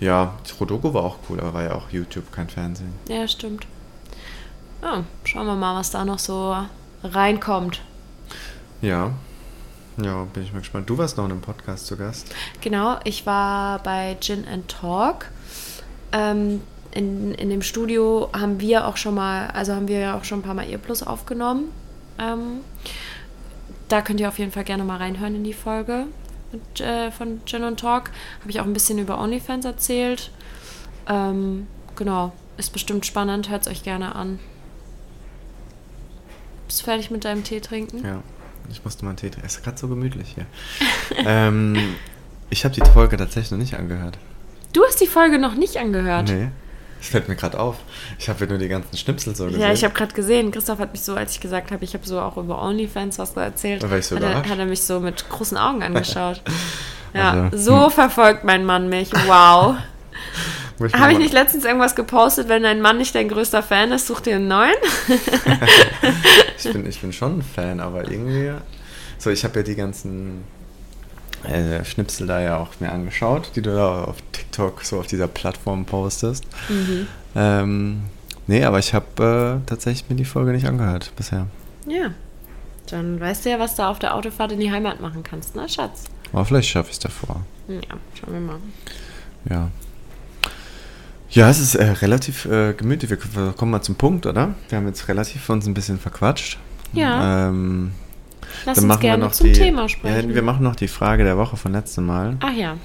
ja, 0.02 0.34
Rodoko 0.60 0.94
war 0.94 1.04
auch 1.04 1.18
cool, 1.30 1.40
aber 1.40 1.54
war 1.54 1.64
ja 1.64 1.76
auch 1.76 1.90
YouTube, 1.90 2.32
kein 2.32 2.50
Fernsehen. 2.50 2.94
ja, 3.08 3.28
stimmt. 3.28 3.66
Ja, 4.82 5.04
schauen 5.24 5.46
wir 5.46 5.56
mal, 5.56 5.78
was 5.78 5.92
da 5.92 6.04
noch 6.04 6.18
so 6.18 6.58
reinkommt. 7.04 7.82
Ja, 8.82 9.12
ja, 9.98 10.24
bin 10.34 10.44
ich 10.44 10.54
mal 10.54 10.60
gespannt. 10.60 10.90
Du 10.90 10.98
warst 10.98 11.18
noch 11.18 11.26
in 11.26 11.32
einem 11.32 11.42
Podcast 11.42 11.86
zu 11.86 11.98
Gast. 11.98 12.34
Genau, 12.62 13.00
ich 13.04 13.28
war 13.28 13.80
bei 13.84 14.18
Gin 14.20 14.48
and 14.48 14.68
Talk. 14.68 15.30
Ähm, 16.12 16.62
in, 16.92 17.34
in 17.36 17.50
dem 17.52 17.62
Studio 17.62 18.30
haben 18.34 18.60
wir 18.60 18.88
auch 18.88 18.98
schon 18.98 19.14
mal, 19.14 19.48
also 19.52 19.74
haben 19.76 19.88
wir 19.88 20.00
ja 20.00 20.18
auch 20.18 20.24
schon 20.24 20.40
ein 20.40 20.44
paar 20.44 20.56
Mal 20.56 20.68
Earplus 20.68 21.04
aufgenommen. 21.04 21.66
Ähm, 22.18 22.62
da 23.88 24.02
könnt 24.02 24.20
ihr 24.20 24.30
auf 24.30 24.40
jeden 24.40 24.52
Fall 24.52 24.64
gerne 24.64 24.84
mal 24.84 24.98
reinhören 24.98 25.36
in 25.36 25.44
die 25.44 25.54
Folge 25.54 26.08
mit, 26.52 26.82
äh, 26.82 27.12
von 27.12 27.42
Gin 27.46 27.64
and 27.64 27.80
Talk. 27.80 28.12
Habe 28.42 28.50
ich 28.50 28.60
auch 28.60 28.66
ein 28.66 28.74
bisschen 28.74 28.98
über 29.00 29.20
OnlyFans 29.20 29.66
erzählt. 29.66 30.32
Ähm, 31.08 31.68
genau, 31.96 32.34
Ist 32.58 32.74
bestimmt 32.74 33.06
spannend, 33.06 33.50
hört 33.50 33.62
es 33.62 33.68
euch 33.68 33.84
gerne 33.84 34.14
an. 34.16 34.40
Bist 36.68 36.82
du 36.82 36.86
fertig 36.86 37.12
mit 37.12 37.26
deinem 37.26 37.44
Tee 37.44 37.60
trinken? 37.60 38.06
Ja, 38.06 38.22
ich 38.70 38.84
musste 38.84 39.04
mal 39.04 39.12
einen 39.12 39.18
Tee 39.18 39.30
trinken. 39.30 39.46
Es 39.46 39.56
ist 39.56 39.64
gerade 39.64 39.78
so 39.78 39.88
gemütlich 39.88 40.36
hier. 40.36 40.46
ähm, 41.26 41.96
ich 42.50 42.64
habe 42.64 42.74
die 42.76 42.82
Folge 42.82 43.18
tatsächlich 43.18 43.52
noch 43.52 43.58
nicht 43.58 43.76
angehört. 43.76 44.18
Du 44.74 44.84
hast 44.86 45.02
die 45.02 45.08
Folge 45.08 45.40
noch 45.40 45.56
nicht 45.56 45.78
angehört. 45.78 46.30
Nee. 46.30 46.50
Das 47.02 47.10
fällt 47.10 47.28
mir 47.28 47.36
gerade 47.36 47.60
auf. 47.60 47.78
Ich 48.20 48.30
habe 48.30 48.46
ja 48.46 48.50
nur 48.52 48.60
die 48.60 48.68
ganzen 48.68 48.96
Schnipsel 48.96 49.36
so 49.36 49.46
gesehen. 49.46 49.60
Ja, 49.60 49.74
ich 49.74 49.84
habe 49.84 49.92
gerade 49.92 50.14
gesehen, 50.14 50.52
Christoph 50.52 50.78
hat 50.78 50.92
mich 50.92 51.02
so, 51.02 51.16
als 51.16 51.32
ich 51.32 51.40
gesagt 51.40 51.72
habe, 51.72 51.84
ich 51.84 51.96
habe 51.96 52.06
so 52.06 52.22
auch 52.22 52.38
über 52.38 52.62
OnlyFans 52.62 53.18
was 53.18 53.36
erzählt, 53.36 53.82
war 53.90 53.98
ich 53.98 54.06
so 54.06 54.18
hat, 54.18 54.24
er, 54.24 54.36
hat 54.48 54.60
er 54.60 54.68
mich 54.68 54.84
so 54.84 55.00
mit 55.00 55.28
großen 55.28 55.58
Augen 55.58 55.82
angeschaut. 55.84 56.44
Ja, 57.16 57.50
Also, 57.52 57.58
so 57.58 57.90
verfolgt 57.90 58.44
mein 58.44 58.66
Mann 58.66 58.88
mich. 58.88 59.12
Wow. 59.26 59.78
Habe 60.94 61.14
ich 61.14 61.18
nicht 61.18 61.34
letztens 61.34 61.66
irgendwas 61.66 61.96
gepostet, 61.96 62.50
wenn 62.50 62.62
dein 62.62 62.82
Mann 62.82 63.00
nicht 63.00 63.16
dein 63.16 63.30
größter 63.30 63.64
Fan 63.64 63.92
ist, 63.92 64.06
such 64.06 64.22
dir 64.22 64.36
einen 64.36 64.48
neuen? 64.48 64.76
ich, 66.58 66.72
bin, 66.72 66.88
ich 66.88 67.02
bin 67.02 67.14
schon 67.14 67.40
ein 67.40 67.42
Fan, 67.42 67.80
aber 67.80 68.10
irgendwie. 68.10 68.52
So, 69.18 69.32
ich 69.32 69.44
habe 69.44 69.60
ja 69.60 69.64
die 69.64 69.76
ganzen 69.76 70.44
äh, 71.44 71.84
Schnipsel 71.84 72.28
da 72.28 72.42
ja 72.42 72.58
auch 72.58 72.70
mir 72.80 72.92
angeschaut, 72.92 73.52
die 73.56 73.62
du 73.62 73.74
da 73.74 74.04
auf 74.04 74.18
TikTok 74.52 74.84
so 74.84 75.00
auf 75.00 75.08
dieser 75.08 75.28
Plattform 75.28 75.86
postest. 75.86 76.46
Mhm. 76.70 77.08
Ähm, 77.36 78.02
nee, 78.48 78.64
aber 78.64 78.80
ich 78.80 78.94
habe 78.94 79.62
äh, 79.64 79.68
tatsächlich 79.68 80.10
mir 80.10 80.16
die 80.16 80.26
Folge 80.26 80.52
nicht 80.52 80.68
angehört 80.68 81.12
bisher. 81.16 81.48
Ja. 81.88 82.12
Dann 82.88 83.20
weißt 83.20 83.46
du 83.46 83.50
ja, 83.50 83.60
was 83.60 83.76
du 83.76 83.88
auf 83.88 84.00
der 84.00 84.16
Autofahrt 84.16 84.52
in 84.52 84.60
die 84.60 84.72
Heimat 84.72 85.00
machen 85.00 85.24
kannst, 85.24 85.56
ne, 85.56 85.68
Schatz? 85.70 86.06
Aber 86.34 86.44
vielleicht 86.44 86.70
schaffe 86.70 86.90
ich 86.90 86.94
es 86.94 87.00
davor. 87.00 87.42
Ja, 87.68 87.80
schauen 88.20 88.34
wir 88.34 88.40
mal. 88.42 88.58
Ja. 89.50 89.70
Ja, 91.30 91.50
es 91.50 91.60
ist 91.60 91.76
äh, 91.76 91.86
relativ 91.86 92.46
äh, 92.46 92.74
gemütlich. 92.74 93.10
Wir, 93.10 93.54
kommen 93.54 93.72
mal 93.72 93.82
zum 93.82 93.96
Punkt, 93.96 94.26
oder? 94.26 94.54
Wir 94.68 94.78
haben 94.78 94.88
jetzt 94.88 95.08
relativ 95.08 95.50
uns 95.50 95.66
ein 95.66 95.74
bisschen 95.74 95.98
verquatscht. 95.98 96.58
Ja. 96.92 97.48
Ähm, 97.48 97.92
Lass 98.66 98.76
dann 98.76 98.84
uns 98.84 98.88
machen 98.90 99.02
wir 99.02 99.10
gerne 99.10 99.24
noch 99.24 99.32
zum 99.32 99.48
die, 99.48 99.54
Thema 99.54 99.88
sprechen. 99.88 100.30
Ja, 100.30 100.36
wir 100.36 100.42
machen 100.42 100.64
noch 100.64 100.76
die 100.76 100.90
Frage 100.90 101.24
der 101.24 101.38
Woche 101.38 101.56
von 101.56 101.72
letztem 101.72 102.06
Mal. 102.06 102.36
Ach 102.42 102.54
ja. 102.54 102.76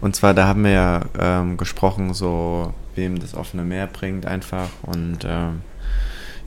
Und 0.00 0.16
zwar, 0.16 0.34
da 0.34 0.46
haben 0.46 0.64
wir 0.64 0.70
ja 0.70 1.02
ähm, 1.18 1.56
gesprochen, 1.56 2.14
so 2.14 2.72
wem 2.94 3.18
das 3.18 3.34
offene 3.34 3.64
Meer 3.64 3.86
bringt 3.86 4.26
einfach. 4.26 4.68
Und 4.82 5.18
ähm, 5.24 5.62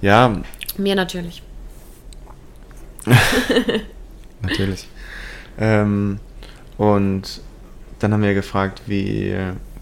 ja, 0.02 0.42
Mir 0.78 0.96
natürlich. 0.96 1.44
natürlich. 4.42 4.88
ähm, 5.60 6.20
und 6.78 7.42
dann 8.00 8.14
haben 8.14 8.24
wir 8.24 8.34
gefragt, 8.34 8.82
wie 8.88 9.36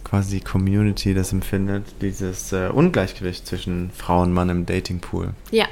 quasi 0.04 0.40
die 0.40 0.44
Community 0.44 1.14
das 1.14 1.32
empfindet, 1.32 1.86
dieses 2.02 2.52
äh, 2.52 2.68
Ungleichgewicht 2.68 3.48
zwischen 3.48 3.92
Frau 3.92 4.22
und 4.22 4.34
Mann 4.34 4.50
im 4.50 4.66
Datingpool. 4.66 5.30
Ja. 5.52 5.66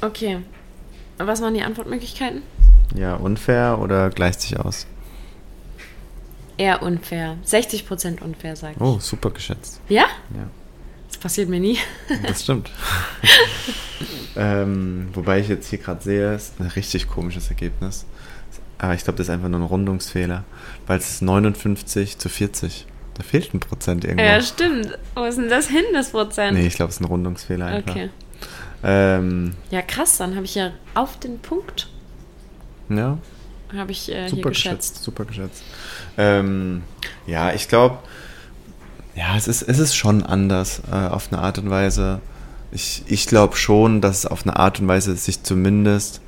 Okay. 0.00 0.38
Was 1.18 1.42
waren 1.42 1.54
die 1.54 1.62
Antwortmöglichkeiten? 1.62 2.42
Ja, 2.94 3.14
unfair 3.14 3.78
oder 3.80 4.10
gleicht 4.10 4.40
sich 4.40 4.58
aus? 4.58 4.86
Eher 6.58 6.82
unfair. 6.82 7.36
60% 7.46 8.22
unfair, 8.22 8.56
sag 8.56 8.72
ich. 8.76 8.80
Oh, 8.80 8.98
super 8.98 9.30
geschätzt. 9.30 9.80
Ja? 9.88 10.04
Ja, 10.34 10.48
Das 11.08 11.18
passiert 11.18 11.48
mir 11.48 11.60
nie. 11.60 11.78
das 12.26 12.42
stimmt. 12.44 12.70
ähm, 14.36 15.08
wobei 15.12 15.40
ich 15.40 15.48
jetzt 15.48 15.68
hier 15.68 15.78
gerade 15.78 16.02
sehe, 16.02 16.34
ist 16.34 16.58
ein 16.60 16.66
richtig 16.68 17.08
komisches 17.08 17.48
Ergebnis. 17.48 18.06
Aber 18.78 18.94
ich 18.94 19.04
glaube, 19.04 19.16
das 19.18 19.26
ist 19.28 19.30
einfach 19.32 19.48
nur 19.48 19.60
ein 19.60 19.66
Rundungsfehler, 19.66 20.44
weil 20.86 20.98
es 20.98 21.10
ist 21.10 21.22
59 21.22 22.18
zu 22.18 22.28
40. 22.28 22.86
Da 23.14 23.22
fehlt 23.22 23.54
ein 23.54 23.60
Prozent 23.60 24.04
irgendwo. 24.04 24.24
Ja, 24.24 24.40
stimmt. 24.42 24.98
Wo 25.14 25.24
ist 25.24 25.38
denn 25.38 25.48
das 25.48 25.68
hin, 25.68 25.84
das 25.94 26.10
Prozent? 26.10 26.56
nee, 26.58 26.66
ich 26.66 26.74
glaube, 26.74 26.90
es 26.90 26.96
ist 26.96 27.00
ein 27.00 27.06
Rundungsfehler 27.06 27.66
einfach. 27.66 27.90
Okay. 27.92 28.10
Ähm, 28.84 29.54
Ja, 29.70 29.80
krass. 29.80 30.18
Dann 30.18 30.34
habe 30.34 30.44
ich 30.44 30.54
ja 30.54 30.72
auf 30.94 31.18
den 31.18 31.38
Punkt 31.38 31.88
ja, 32.88 33.18
habe 33.76 33.92
ich 33.92 34.10
äh, 34.10 34.22
hier 34.22 34.28
super 34.30 34.48
geschätzt. 34.50 34.90
geschätzt, 34.92 35.04
super 35.04 35.24
geschätzt. 35.24 35.62
Ähm, 36.18 36.82
ja, 37.26 37.52
ich 37.52 37.68
glaube, 37.68 37.98
ja, 39.14 39.36
es 39.36 39.48
ist, 39.48 39.62
es 39.62 39.78
ist 39.78 39.94
schon 39.94 40.22
anders 40.22 40.82
äh, 40.90 40.94
auf 40.94 41.32
eine 41.32 41.40
Art 41.42 41.58
und 41.58 41.70
Weise. 41.70 42.20
Ich, 42.72 43.02
ich 43.06 43.26
glaube 43.26 43.56
schon, 43.56 44.00
dass 44.00 44.18
es 44.18 44.26
auf 44.26 44.42
eine 44.42 44.56
Art 44.56 44.80
und 44.80 44.88
Weise 44.88 45.16
sich 45.16 45.42
zumindest 45.42 46.20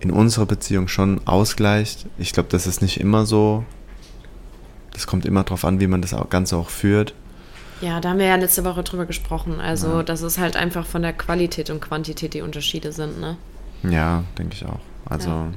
in 0.00 0.10
unserer 0.10 0.46
Beziehung 0.46 0.88
schon 0.88 1.20
ausgleicht. 1.26 2.06
Ich 2.18 2.32
glaube, 2.32 2.48
das 2.50 2.66
ist 2.66 2.82
nicht 2.82 3.00
immer 3.00 3.26
so. 3.26 3.64
Das 4.92 5.06
kommt 5.06 5.24
immer 5.26 5.42
darauf 5.44 5.64
an, 5.64 5.80
wie 5.80 5.86
man 5.86 6.02
das 6.02 6.14
Ganze 6.30 6.56
auch 6.56 6.70
führt. 6.70 7.14
Ja, 7.80 8.00
da 8.00 8.10
haben 8.10 8.18
wir 8.18 8.26
ja 8.26 8.36
letzte 8.36 8.64
Woche 8.64 8.82
drüber 8.82 9.06
gesprochen. 9.06 9.60
Also, 9.60 9.88
Ja. 9.88 10.02
dass 10.02 10.22
es 10.22 10.38
halt 10.38 10.56
einfach 10.56 10.86
von 10.86 11.02
der 11.02 11.12
Qualität 11.12 11.70
und 11.70 11.80
Quantität 11.80 12.34
die 12.34 12.40
Unterschiede 12.42 12.92
sind, 12.92 13.20
ne? 13.20 13.36
Ja, 13.82 14.24
denke 14.38 14.54
ich 14.54 14.64
auch. 14.64 14.80
Also, 15.04 15.30
Ja. 15.30 15.48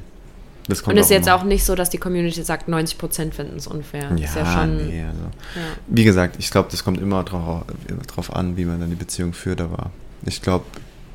Das 0.68 0.84
kommt 0.84 0.94
Und 0.96 1.00
es 1.00 1.08
ist 1.08 1.12
jetzt 1.12 1.28
immer- 1.28 1.36
auch 1.38 1.44
nicht 1.44 1.64
so, 1.64 1.76
dass 1.76 1.90
die 1.90 1.98
Community 1.98 2.44
sagt, 2.44 2.68
90% 2.68 3.34
finden 3.34 3.58
es 3.58 3.68
unfair. 3.68 4.12
Ja, 4.18 4.28
ja 4.36 4.54
schon. 4.54 4.88
nee, 4.88 5.04
also. 5.04 5.22
Ja. 5.56 5.62
Wie 5.88 6.04
gesagt, 6.04 6.36
ich 6.40 6.52
glaube, 6.52 6.70
das 6.72 6.84
kommt 6.84 7.00
immer 7.00 7.24
drauf, 7.24 7.64
drauf 8.08 8.36
an, 8.36 8.58
wie 8.58 8.66
man 8.66 8.80
dann 8.80 8.90
die 8.90 8.96
Beziehung 8.96 9.34
führt, 9.34 9.62
aber 9.62 9.92
ich 10.26 10.42
glaube, 10.42 10.66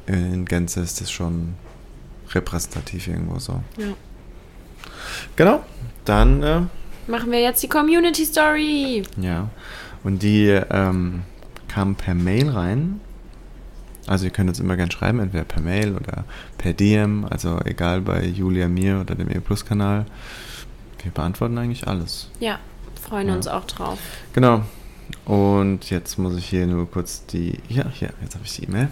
in 0.07 0.45
Gänze 0.47 0.81
ist 0.81 1.01
das 1.01 1.11
schon 1.11 1.55
repräsentativ 2.33 3.09
irgendwo 3.09 3.39
so. 3.39 3.61
Ja. 3.79 3.87
Genau, 5.37 5.63
dann, 6.05 6.43
äh, 6.43 6.61
Machen 7.09 7.31
wir 7.33 7.41
jetzt 7.41 7.63
die 7.63 7.69
Community 7.69 8.25
Story. 8.25 9.03
ja. 9.17 9.49
Und 10.05 10.23
die 10.23 10.49
ähm, 10.49 11.23
kam 11.69 11.95
per 11.95 12.15
Mail 12.15 12.51
rein. 12.51 13.01
Also 14.07 14.25
ihr 14.25 14.31
könnt 14.31 14.49
uns 14.49 14.59
immer 14.61 14.77
gerne 14.77 14.91
schreiben, 14.91 15.21
entweder 15.21 15.45
per 15.45 15.63
Mail 15.63 15.95
oder 15.95 16.25
per 16.59 16.73
DM, 16.73 17.25
also 17.31 17.61
egal 17.65 18.01
bei 18.01 18.25
Julia, 18.25 18.67
mir 18.69 19.01
oder 19.01 19.15
dem 19.15 19.31
E-Plus-Kanal. 19.31 20.07
Wir 21.03 21.13
beantworten 21.13 21.57
eigentlich 21.59 21.87
alles. 21.87 22.29
Ja, 22.41 22.59
freuen 23.01 23.29
Ja. 23.29 23.35
uns 23.35 23.47
auch 23.47 23.65
drauf. 23.65 23.99
Genau. 24.33 24.63
Und 25.25 25.91
jetzt 25.91 26.19
muss 26.19 26.37
ich 26.37 26.47
hier 26.47 26.67
nur 26.67 26.91
kurz 26.91 27.27
die. 27.27 27.59
Ja, 27.69 27.85
hier, 27.93 28.11
jetzt 28.23 28.35
habe 28.35 28.45
ich 28.45 28.55
die 28.57 28.65
E-Mail. 28.65 28.89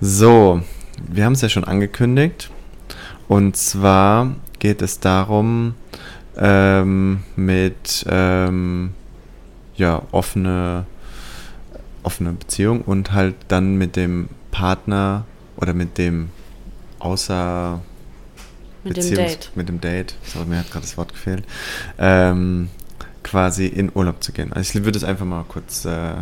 So, 0.00 0.62
wir 1.08 1.24
haben 1.24 1.32
es 1.32 1.40
ja 1.40 1.48
schon 1.48 1.64
angekündigt. 1.64 2.50
Und 3.28 3.56
zwar 3.56 4.34
geht 4.58 4.82
es 4.82 5.00
darum, 5.00 5.74
ähm, 6.36 7.22
mit 7.34 8.04
ähm, 8.08 8.92
ja, 9.76 10.02
offene, 10.12 10.86
offene 12.06 12.32
Beziehung 12.32 12.82
und 12.82 13.12
halt 13.12 13.34
dann 13.48 13.76
mit 13.76 13.96
dem 13.96 14.28
Partner 14.50 15.24
oder 15.56 15.74
mit 15.74 15.98
dem 15.98 16.30
außer 16.98 17.80
Mit 18.84 18.96
dem 18.96 19.02
Beziehungs- 19.02 19.16
Date. 19.16 19.50
Mit 19.54 19.68
dem 19.68 19.80
Date. 19.80 20.14
Sorry, 20.24 20.46
mir 20.46 20.58
hat 20.58 20.70
gerade 20.70 20.86
das 20.86 20.96
Wort 20.96 21.12
gefehlt. 21.12 21.44
Ähm, 21.98 22.68
quasi 23.22 23.66
in 23.66 23.90
Urlaub 23.94 24.22
zu 24.22 24.32
gehen. 24.32 24.52
Also 24.52 24.78
ich 24.78 24.84
würde 24.84 24.96
es 24.96 25.04
einfach 25.04 25.26
mal 25.26 25.44
kurz, 25.48 25.84
äh, 25.84 26.14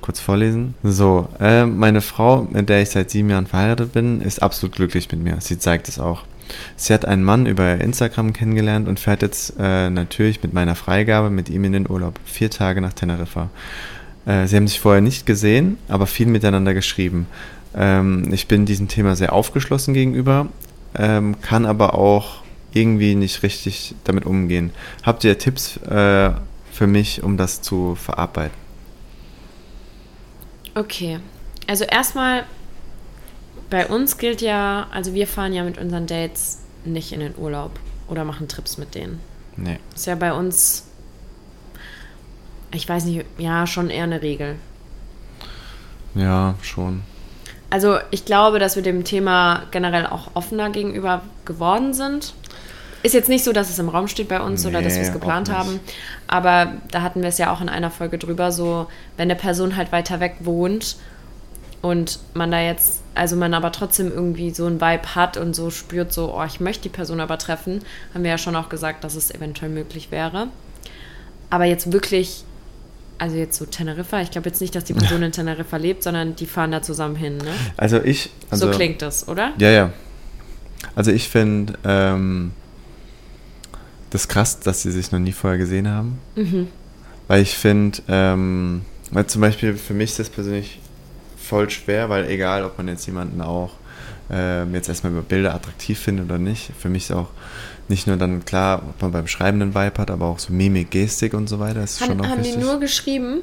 kurz 0.00 0.18
vorlesen. 0.18 0.74
So, 0.82 1.28
äh, 1.38 1.64
meine 1.66 2.00
Frau, 2.00 2.42
mit 2.50 2.68
der 2.68 2.82
ich 2.82 2.90
seit 2.90 3.10
sieben 3.10 3.30
Jahren 3.30 3.46
verheiratet 3.46 3.92
bin, 3.92 4.20
ist 4.20 4.42
absolut 4.42 4.74
glücklich 4.74 5.10
mit 5.12 5.22
mir. 5.22 5.36
Sie 5.40 5.58
zeigt 5.58 5.88
es 5.88 6.00
auch. 6.00 6.24
Sie 6.76 6.92
hat 6.92 7.04
einen 7.04 7.22
Mann 7.22 7.46
über 7.46 7.80
Instagram 7.80 8.32
kennengelernt 8.32 8.88
und 8.88 8.98
fährt 8.98 9.22
jetzt 9.22 9.54
äh, 9.60 9.88
natürlich 9.88 10.42
mit 10.42 10.52
meiner 10.52 10.74
Freigabe 10.74 11.30
mit 11.30 11.48
ihm 11.48 11.62
in 11.64 11.72
den 11.72 11.88
Urlaub. 11.88 12.18
Vier 12.24 12.50
Tage 12.50 12.80
nach 12.80 12.92
Teneriffa. 12.92 13.48
Äh, 14.26 14.46
sie 14.46 14.56
haben 14.56 14.68
sich 14.68 14.80
vorher 14.80 15.00
nicht 15.00 15.26
gesehen, 15.26 15.78
aber 15.88 16.06
viel 16.06 16.26
miteinander 16.26 16.74
geschrieben. 16.74 17.26
Ähm, 17.74 18.32
ich 18.32 18.48
bin 18.48 18.66
diesem 18.66 18.88
Thema 18.88 19.16
sehr 19.16 19.32
aufgeschlossen 19.32 19.94
gegenüber, 19.94 20.48
ähm, 20.94 21.40
kann 21.40 21.66
aber 21.66 21.94
auch 21.94 22.42
irgendwie 22.72 23.14
nicht 23.14 23.42
richtig 23.42 23.94
damit 24.04 24.24
umgehen. 24.24 24.72
Habt 25.02 25.24
ihr 25.24 25.38
Tipps 25.38 25.76
äh, 25.78 26.30
für 26.70 26.86
mich, 26.86 27.22
um 27.22 27.36
das 27.36 27.62
zu 27.62 27.94
verarbeiten? 27.94 28.56
Okay. 30.74 31.18
Also 31.66 31.84
erstmal, 31.84 32.44
bei 33.70 33.86
uns 33.86 34.18
gilt 34.18 34.40
ja, 34.40 34.86
also 34.90 35.14
wir 35.14 35.26
fahren 35.26 35.52
ja 35.52 35.64
mit 35.64 35.78
unseren 35.78 36.06
Dates 36.06 36.58
nicht 36.84 37.12
in 37.12 37.20
den 37.20 37.34
Urlaub 37.36 37.78
oder 38.08 38.24
machen 38.24 38.48
Trips 38.48 38.78
mit 38.78 38.94
denen. 38.94 39.20
Nee. 39.56 39.78
Ist 39.94 40.06
ja 40.06 40.14
bei 40.14 40.32
uns, 40.32 40.86
ich 42.74 42.88
weiß 42.88 43.04
nicht, 43.04 43.24
ja, 43.38 43.66
schon 43.66 43.90
eher 43.90 44.04
eine 44.04 44.22
Regel. 44.22 44.56
Ja, 46.14 46.54
schon. 46.62 47.02
Also 47.70 47.98
ich 48.10 48.24
glaube, 48.24 48.58
dass 48.58 48.76
wir 48.76 48.82
dem 48.82 49.04
Thema 49.04 49.62
generell 49.70 50.06
auch 50.06 50.32
offener 50.34 50.70
gegenüber 50.70 51.22
geworden 51.44 51.94
sind. 51.94 52.34
Ist 53.02 53.14
jetzt 53.14 53.28
nicht 53.28 53.44
so, 53.44 53.52
dass 53.52 53.70
es 53.70 53.78
im 53.78 53.88
Raum 53.88 54.08
steht 54.08 54.28
bei 54.28 54.40
uns 54.40 54.64
oder 54.64 54.80
dass 54.82 54.94
wir 54.94 55.02
es 55.02 55.08
Nee, 55.08 55.14
geplant 55.14 55.50
haben. 55.50 55.80
Aber 56.28 56.74
da 56.90 57.02
hatten 57.02 57.22
wir 57.22 57.30
es 57.30 57.38
ja 57.38 57.52
auch 57.52 57.60
in 57.60 57.68
einer 57.68 57.90
Folge 57.90 58.18
drüber, 58.18 58.52
so 58.52 58.86
wenn 59.16 59.30
eine 59.30 59.40
Person 59.40 59.76
halt 59.76 59.90
weiter 59.90 60.20
weg 60.20 60.36
wohnt 60.40 60.96
und 61.80 62.20
man 62.34 62.50
da 62.52 62.60
jetzt, 62.60 63.02
also 63.14 63.34
man 63.36 63.54
aber 63.54 63.72
trotzdem 63.72 64.12
irgendwie 64.12 64.50
so 64.50 64.66
ein 64.66 64.80
Vibe 64.80 65.14
hat 65.16 65.36
und 65.36 65.54
so 65.54 65.70
spürt, 65.70 66.12
so, 66.12 66.32
oh, 66.36 66.44
ich 66.44 66.60
möchte 66.60 66.84
die 66.84 66.88
Person 66.90 67.20
aber 67.20 67.38
treffen, 67.38 67.82
haben 68.14 68.22
wir 68.22 68.30
ja 68.30 68.38
schon 68.38 68.54
auch 68.54 68.68
gesagt, 68.68 69.02
dass 69.02 69.16
es 69.16 69.34
eventuell 69.34 69.70
möglich 69.70 70.10
wäre. 70.12 70.48
Aber 71.50 71.64
jetzt 71.64 71.92
wirklich 71.92 72.44
also 73.18 73.36
jetzt 73.36 73.58
so 73.58 73.66
Teneriffa, 73.66 74.20
ich 74.20 74.30
glaube 74.30 74.48
jetzt 74.48 74.60
nicht, 74.60 74.74
dass 74.74 74.84
die 74.84 74.94
Person 74.94 75.22
in 75.22 75.32
Teneriffa 75.32 75.76
lebt, 75.76 76.02
sondern 76.02 76.36
die 76.36 76.46
fahren 76.46 76.72
da 76.72 76.82
zusammen 76.82 77.16
hin, 77.16 77.38
ne? 77.38 77.52
Also 77.76 78.02
ich. 78.02 78.30
Also, 78.50 78.66
so 78.66 78.76
klingt 78.76 79.02
das, 79.02 79.28
oder? 79.28 79.52
Ja, 79.58 79.70
ja. 79.70 79.92
Also 80.94 81.10
ich 81.12 81.28
finde 81.28 81.74
ähm, 81.84 82.52
das 84.10 84.28
krass, 84.28 84.60
dass 84.60 84.82
sie 84.82 84.90
sich 84.90 85.12
noch 85.12 85.18
nie 85.18 85.32
vorher 85.32 85.58
gesehen 85.58 85.88
haben. 85.88 86.18
Mhm. 86.36 86.68
Weil 87.28 87.42
ich 87.42 87.56
finde, 87.56 87.98
ähm, 88.08 88.82
weil 89.10 89.26
zum 89.26 89.40
Beispiel 89.40 89.74
für 89.74 89.94
mich 89.94 90.10
ist 90.10 90.18
das 90.18 90.28
persönlich 90.28 90.80
voll 91.36 91.70
schwer, 91.70 92.08
weil 92.08 92.28
egal, 92.28 92.64
ob 92.64 92.76
man 92.78 92.88
jetzt 92.88 93.06
jemanden 93.06 93.40
auch 93.40 93.70
ähm, 94.30 94.74
jetzt 94.74 94.88
erstmal 94.88 95.12
über 95.12 95.22
Bilder 95.22 95.54
attraktiv 95.54 95.98
findet 95.98 96.26
oder 96.26 96.38
nicht, 96.38 96.72
für 96.78 96.88
mich 96.88 97.04
ist 97.04 97.12
auch 97.12 97.28
nicht 97.88 98.06
nur 98.06 98.16
dann 98.16 98.44
klar, 98.44 98.82
ob 98.88 99.02
man 99.02 99.12
beim 99.12 99.26
Schreiben 99.26 99.60
einen 99.62 99.74
Vibe 99.74 99.98
hat, 99.98 100.10
aber 100.10 100.26
auch 100.26 100.38
so 100.38 100.52
Mimik, 100.52 100.90
Gestik 100.90 101.34
und 101.34 101.48
so 101.48 101.58
weiter. 101.60 101.82
Ist 101.82 102.00
Han, 102.00 102.08
schon 102.08 102.20
auch 102.20 102.24
haben 102.28 102.38
wichtig. 102.40 102.54
die 102.56 102.60
nur 102.60 102.80
geschrieben? 102.80 103.40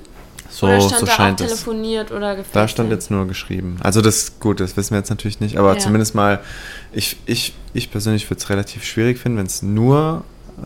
so, 0.51 0.65
oder 0.65 0.81
stand 0.81 0.99
so 1.01 1.05
da 1.05 1.11
auch 1.11 1.15
scheint 1.15 1.41
es. 1.41 1.47
telefoniert 1.47 2.11
oder 2.11 2.29
gefilmt? 2.35 2.55
Da 2.55 2.67
stand 2.67 2.89
jetzt 2.91 3.11
nur 3.11 3.27
geschrieben. 3.27 3.77
Also 3.83 4.01
das 4.01 4.17
ist 4.17 4.39
gut, 4.39 4.59
das 4.59 4.75
wissen 4.77 4.91
wir 4.91 4.97
jetzt 4.97 5.09
natürlich 5.11 5.39
nicht, 5.39 5.57
aber 5.57 5.73
Ja. 5.73 5.77
zumindest 5.79 6.15
mal, 6.15 6.39
ich, 6.91 7.17
ich, 7.27 7.53
ich 7.73 7.91
persönlich 7.91 8.27
würde 8.29 8.39
es 8.41 8.49
relativ 8.49 8.83
schwierig 8.83 9.19
finden, 9.19 9.37
wenn 9.37 9.45
es 9.45 9.61
nur 9.61 10.23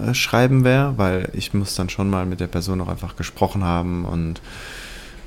äh, 0.07 0.13
Schreiben 0.13 0.63
wäre, 0.63 0.93
weil 0.97 1.29
ich 1.33 1.53
muss 1.53 1.75
dann 1.75 1.89
schon 1.89 2.09
mal 2.09 2.25
mit 2.25 2.39
der 2.39 2.47
Person 2.47 2.79
auch 2.79 2.87
einfach 2.87 3.17
gesprochen 3.17 3.65
haben 3.65 4.05
und 4.05 4.39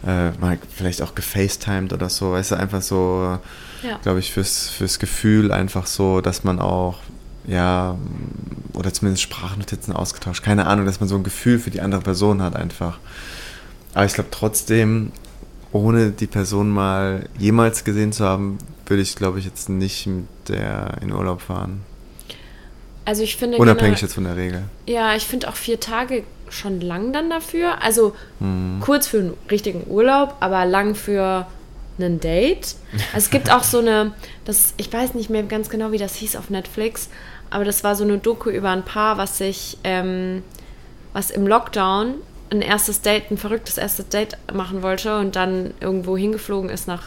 äh, 0.06 0.30
mal 0.40 0.58
vielleicht 0.74 1.02
auch 1.02 1.14
gefacetimed 1.14 1.92
oder 1.92 2.08
so, 2.08 2.32
weißt 2.32 2.52
du, 2.52 2.54
einfach 2.56 2.80
so, 2.80 3.38
Ja. 3.82 3.98
glaube 4.02 4.20
ich, 4.20 4.32
fürs, 4.32 4.68
fürs 4.70 4.98
Gefühl 4.98 5.52
einfach 5.52 5.86
so, 5.86 6.22
dass 6.22 6.44
man 6.44 6.60
auch, 6.60 7.00
ja, 7.46 7.96
oder 8.74 8.92
zumindest 8.92 9.22
Sprachnotizen 9.22 9.94
ausgetauscht, 9.94 10.42
keine 10.42 10.66
Ahnung, 10.66 10.86
dass 10.86 11.00
man 11.00 11.08
so 11.08 11.16
ein 11.16 11.22
Gefühl 11.22 11.58
für 11.58 11.70
die 11.70 11.80
andere 11.80 12.00
Person 12.00 12.42
hat 12.42 12.56
einfach. 12.56 12.98
Aber 13.94 14.04
ich 14.04 14.12
glaube 14.14 14.30
trotzdem, 14.30 15.12
ohne 15.72 16.10
die 16.10 16.26
Person 16.26 16.70
mal 16.70 17.28
jemals 17.38 17.84
gesehen 17.84 18.12
zu 18.12 18.24
haben, 18.24 18.58
würde 18.86 19.02
ich, 19.02 19.16
glaube 19.16 19.38
ich, 19.38 19.44
jetzt 19.44 19.68
nicht 19.68 20.06
mit 20.06 20.26
der 20.48 20.98
in 21.00 21.12
Urlaub 21.12 21.40
fahren. 21.40 21.80
Also 23.04 23.22
ich 23.22 23.36
finde 23.36 23.58
Unabhängig 23.58 24.00
jetzt 24.00 24.14
von 24.14 24.24
der 24.24 24.36
Regel. 24.36 24.64
Ja, 24.86 25.14
ich 25.14 25.24
finde 25.26 25.48
auch 25.48 25.54
vier 25.56 25.78
Tage 25.78 26.24
schon 26.48 26.80
lang 26.80 27.12
dann 27.12 27.30
dafür. 27.30 27.82
Also 27.82 28.14
Mhm. 28.40 28.80
kurz 28.80 29.06
für 29.06 29.18
einen 29.18 29.34
richtigen 29.50 29.84
Urlaub, 29.88 30.36
aber 30.40 30.64
lang 30.64 30.94
für 30.94 31.46
ein 31.98 32.20
Date. 32.20 32.74
Also 33.12 33.26
es 33.26 33.30
gibt 33.30 33.50
auch 33.50 33.62
so 33.62 33.78
eine, 33.78 34.12
das, 34.44 34.74
ich 34.76 34.92
weiß 34.92 35.14
nicht 35.14 35.30
mehr 35.30 35.44
ganz 35.44 35.70
genau, 35.70 35.92
wie 35.92 35.98
das 35.98 36.14
hieß 36.16 36.36
auf 36.36 36.50
Netflix, 36.50 37.08
aber 37.50 37.64
das 37.64 37.84
war 37.84 37.94
so 37.94 38.04
eine 38.04 38.18
Doku 38.18 38.50
über 38.50 38.70
ein 38.70 38.84
Paar, 38.84 39.18
was 39.18 39.38
sich, 39.38 39.78
ähm, 39.84 40.42
was 41.12 41.30
im 41.30 41.46
Lockdown 41.46 42.14
ein 42.50 42.62
erstes 42.62 43.00
Date, 43.00 43.30
ein 43.30 43.38
verrücktes 43.38 43.78
erstes 43.78 44.08
Date 44.08 44.36
machen 44.52 44.82
wollte 44.82 45.18
und 45.18 45.36
dann 45.36 45.74
irgendwo 45.80 46.16
hingeflogen 46.16 46.70
ist 46.70 46.86
nach, 46.86 47.02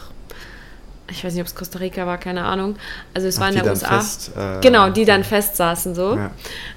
ich 1.10 1.24
weiß 1.24 1.34
nicht, 1.34 1.42
ob 1.42 1.48
es 1.48 1.56
Costa 1.56 1.80
Rica 1.80 2.06
war, 2.06 2.18
keine 2.18 2.44
Ahnung. 2.44 2.76
Also 3.14 3.28
es 3.28 3.38
Ach, 3.38 3.42
war 3.42 3.50
in 3.50 3.56
der 3.56 3.66
USA. 3.68 3.98
fest, 4.00 4.32
äh, 4.36 4.60
genau, 4.62 4.90
die 4.90 5.06
dann 5.06 5.24
fest 5.24 5.56
saßen 5.56 5.96
so. 5.96 6.16
Ja. 6.16 6.32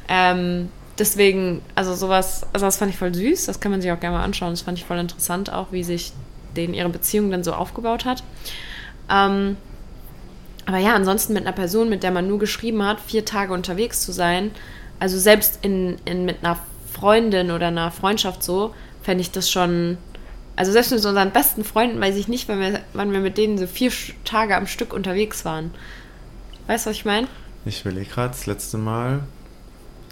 Ähm, 0.09 0.69
deswegen, 0.99 1.63
also 1.75 1.95
sowas, 1.95 2.47
also 2.53 2.67
das 2.67 2.77
fand 2.77 2.93
ich 2.93 2.99
voll 2.99 3.15
süß, 3.15 3.47
das 3.47 3.61
kann 3.61 3.73
man 3.73 3.83
sich 3.83 3.91
auch 3.91 4.01
gerne 4.01 4.17
mal 4.17 4.25
anschauen. 4.25 4.51
Das 4.51 4.63
fand 4.63 4.79
ich 4.79 4.85
voll 4.85 4.99
interessant, 4.99 5.53
auch 5.53 5.69
wie 5.73 5.83
sich 5.83 6.13
denen 6.57 6.75
ihre 6.75 6.89
Beziehung 6.89 7.31
dann 7.31 7.43
so 7.43 7.53
aufgebaut 7.53 8.05
hat. 8.05 8.23
Ähm, 9.11 9.57
aber 10.67 10.79
ja, 10.79 10.95
ansonsten 10.95 11.33
mit 11.33 11.43
einer 11.43 11.55
Person, 11.55 11.89
mit 11.89 12.03
der 12.03 12.11
man 12.11 12.29
nur 12.29 12.39
geschrieben 12.39 12.83
hat, 12.85 13.01
vier 13.01 13.25
Tage 13.25 13.53
unterwegs 13.53 14.01
zu 14.03 14.13
sein, 14.13 14.51
also 15.01 15.19
selbst 15.19 15.59
in, 15.63 15.97
in, 16.05 16.25
mit 16.25 16.45
einer 16.45 16.59
Freundin 16.93 17.51
oder 17.51 17.69
einer 17.69 17.91
Freundschaft 17.91 18.43
so, 18.43 18.75
fände 19.03 19.23
ich 19.23 19.31
das 19.31 19.51
schon. 19.51 19.99
Also 20.55 20.71
selbst 20.71 20.91
mit 20.93 21.05
unseren 21.05 21.31
besten 21.31 21.65
Freunden 21.65 22.01
weiß 22.01 22.15
ich 22.17 22.29
nicht, 22.29 22.49
wann 22.49 22.61
wir, 22.61 22.81
wann 22.93 23.13
wir 23.13 23.21
mit 23.21 23.39
denen 23.39 23.59
so 23.59 23.67
vier 23.67 23.91
Tage 24.25 24.57
am 24.57 24.67
Stück 24.67 24.93
unterwegs 24.93 25.45
waren. 25.45 25.73
Weißt 26.67 26.87
du, 26.87 26.91
was 26.91 26.97
ich 26.97 27.05
meine? 27.05 27.27
Ich 27.65 27.81
überlege 27.81 28.09
gerade 28.11 28.29
das 28.29 28.47
letzte 28.47 28.77
Mal, 28.79 29.21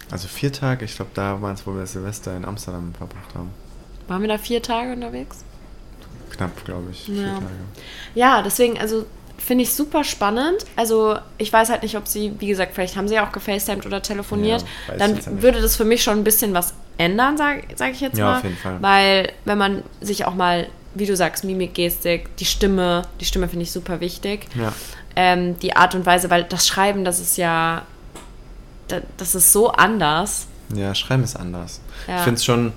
also 0.09 0.27
vier 0.27 0.51
Tage, 0.51 0.83
ich 0.83 0.95
glaube, 0.95 1.11
da 1.13 1.41
waren 1.41 1.53
es, 1.53 1.65
wo 1.65 1.75
wir 1.75 1.85
Silvester 1.85 2.35
in 2.35 2.43
Amsterdam 2.43 2.93
verbracht 2.97 3.33
haben. 3.35 3.51
Waren 4.07 4.21
wir 4.23 4.29
da 4.29 4.37
vier 4.37 4.61
Tage 4.61 4.91
unterwegs? 4.93 5.45
Knapp, 6.31 6.65
glaube 6.65 6.91
ich. 6.91 7.03
Vier 7.03 7.21
Ja. 7.21 7.33
Tage. 7.35 7.45
Ja, 8.15 8.41
deswegen, 8.41 8.77
also 8.77 9.05
finde 9.51 9.65
ich 9.65 9.73
super 9.73 10.05
spannend. 10.05 10.63
Also 10.77 11.17
ich 11.37 11.51
weiß 11.51 11.69
halt 11.71 11.83
nicht, 11.83 11.97
ob 11.97 12.07
sie, 12.07 12.31
wie 12.39 12.47
gesagt, 12.47 12.73
vielleicht 12.73 12.95
haben 12.95 13.09
sie 13.09 13.15
ja 13.15 13.27
auch 13.27 13.33
gefacetimed 13.33 13.85
oder 13.85 14.01
telefoniert. 14.01 14.63
Ja, 14.87 14.95
Dann 14.95 15.17
ja 15.17 15.21
würde 15.41 15.59
das 15.61 15.75
für 15.75 15.83
mich 15.83 16.01
schon 16.03 16.19
ein 16.19 16.23
bisschen 16.23 16.53
was 16.53 16.73
ändern, 16.97 17.35
sage 17.37 17.63
sag 17.75 17.91
ich 17.91 17.99
jetzt 17.99 18.17
Ja, 18.17 18.25
mal. 18.27 18.37
auf 18.37 18.43
jeden 18.45 18.55
Fall. 18.55 18.77
Weil 18.81 19.33
wenn 19.43 19.57
man 19.57 19.83
sich 19.99 20.23
auch 20.23 20.35
mal, 20.35 20.67
wie 20.95 21.05
du 21.05 21.17
sagst, 21.17 21.43
Mimik, 21.43 21.73
Gestik, 21.73 22.33
die 22.37 22.45
Stimme, 22.45 23.01
die 23.19 23.25
Stimme 23.25 23.49
finde 23.49 23.63
ich 23.63 23.73
super 23.73 23.99
wichtig. 23.99 24.47
Ja. 24.55 24.71
Ähm, 25.17 25.59
die 25.59 25.75
Art 25.75 25.95
und 25.95 26.05
Weise, 26.05 26.29
weil 26.29 26.45
das 26.45 26.65
Schreiben, 26.65 27.03
das 27.03 27.19
ist 27.19 27.35
ja, 27.37 27.81
da- 28.87 29.01
das 29.17 29.35
ist 29.35 29.51
so 29.51 29.69
anders. 29.73 30.47
Ja, 30.73 30.95
Schreiben 30.95 31.25
ist 31.25 31.35
anders. 31.35 31.81
Ich 32.07 32.21
finde 32.23 32.35
es 32.35 32.45
schon, 32.45 32.71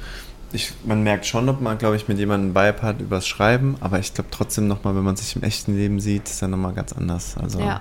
ich, 0.54 0.72
man 0.84 1.02
merkt 1.02 1.26
schon, 1.26 1.48
ob 1.48 1.60
man, 1.60 1.78
glaube 1.78 1.96
ich, 1.96 2.08
mit 2.08 2.18
jemandem 2.18 2.56
einen 2.56 2.72
Vibe 2.72 2.82
hat 2.82 3.00
übers 3.00 3.26
Schreiben, 3.26 3.76
aber 3.80 3.98
ich 3.98 4.14
glaube 4.14 4.30
trotzdem 4.30 4.68
nochmal, 4.68 4.94
wenn 4.96 5.04
man 5.04 5.16
sich 5.16 5.36
im 5.36 5.42
echten 5.42 5.76
Leben 5.76 6.00
sieht, 6.00 6.28
ist 6.28 6.40
ja 6.40 6.48
nochmal 6.48 6.72
ganz 6.72 6.92
anders. 6.92 7.36
Also, 7.36 7.58
Ja. 7.60 7.80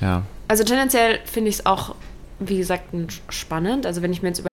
ja. 0.00 0.22
Also 0.48 0.64
tendenziell 0.64 1.20
finde 1.24 1.50
ich 1.50 1.56
es 1.56 1.66
auch, 1.66 1.94
wie 2.40 2.58
gesagt, 2.58 2.86
spannend. 3.28 3.86
Also 3.86 4.02
wenn 4.02 4.12
ich 4.12 4.22
mir 4.22 4.28
jetzt 4.28 4.40
über 4.40 4.50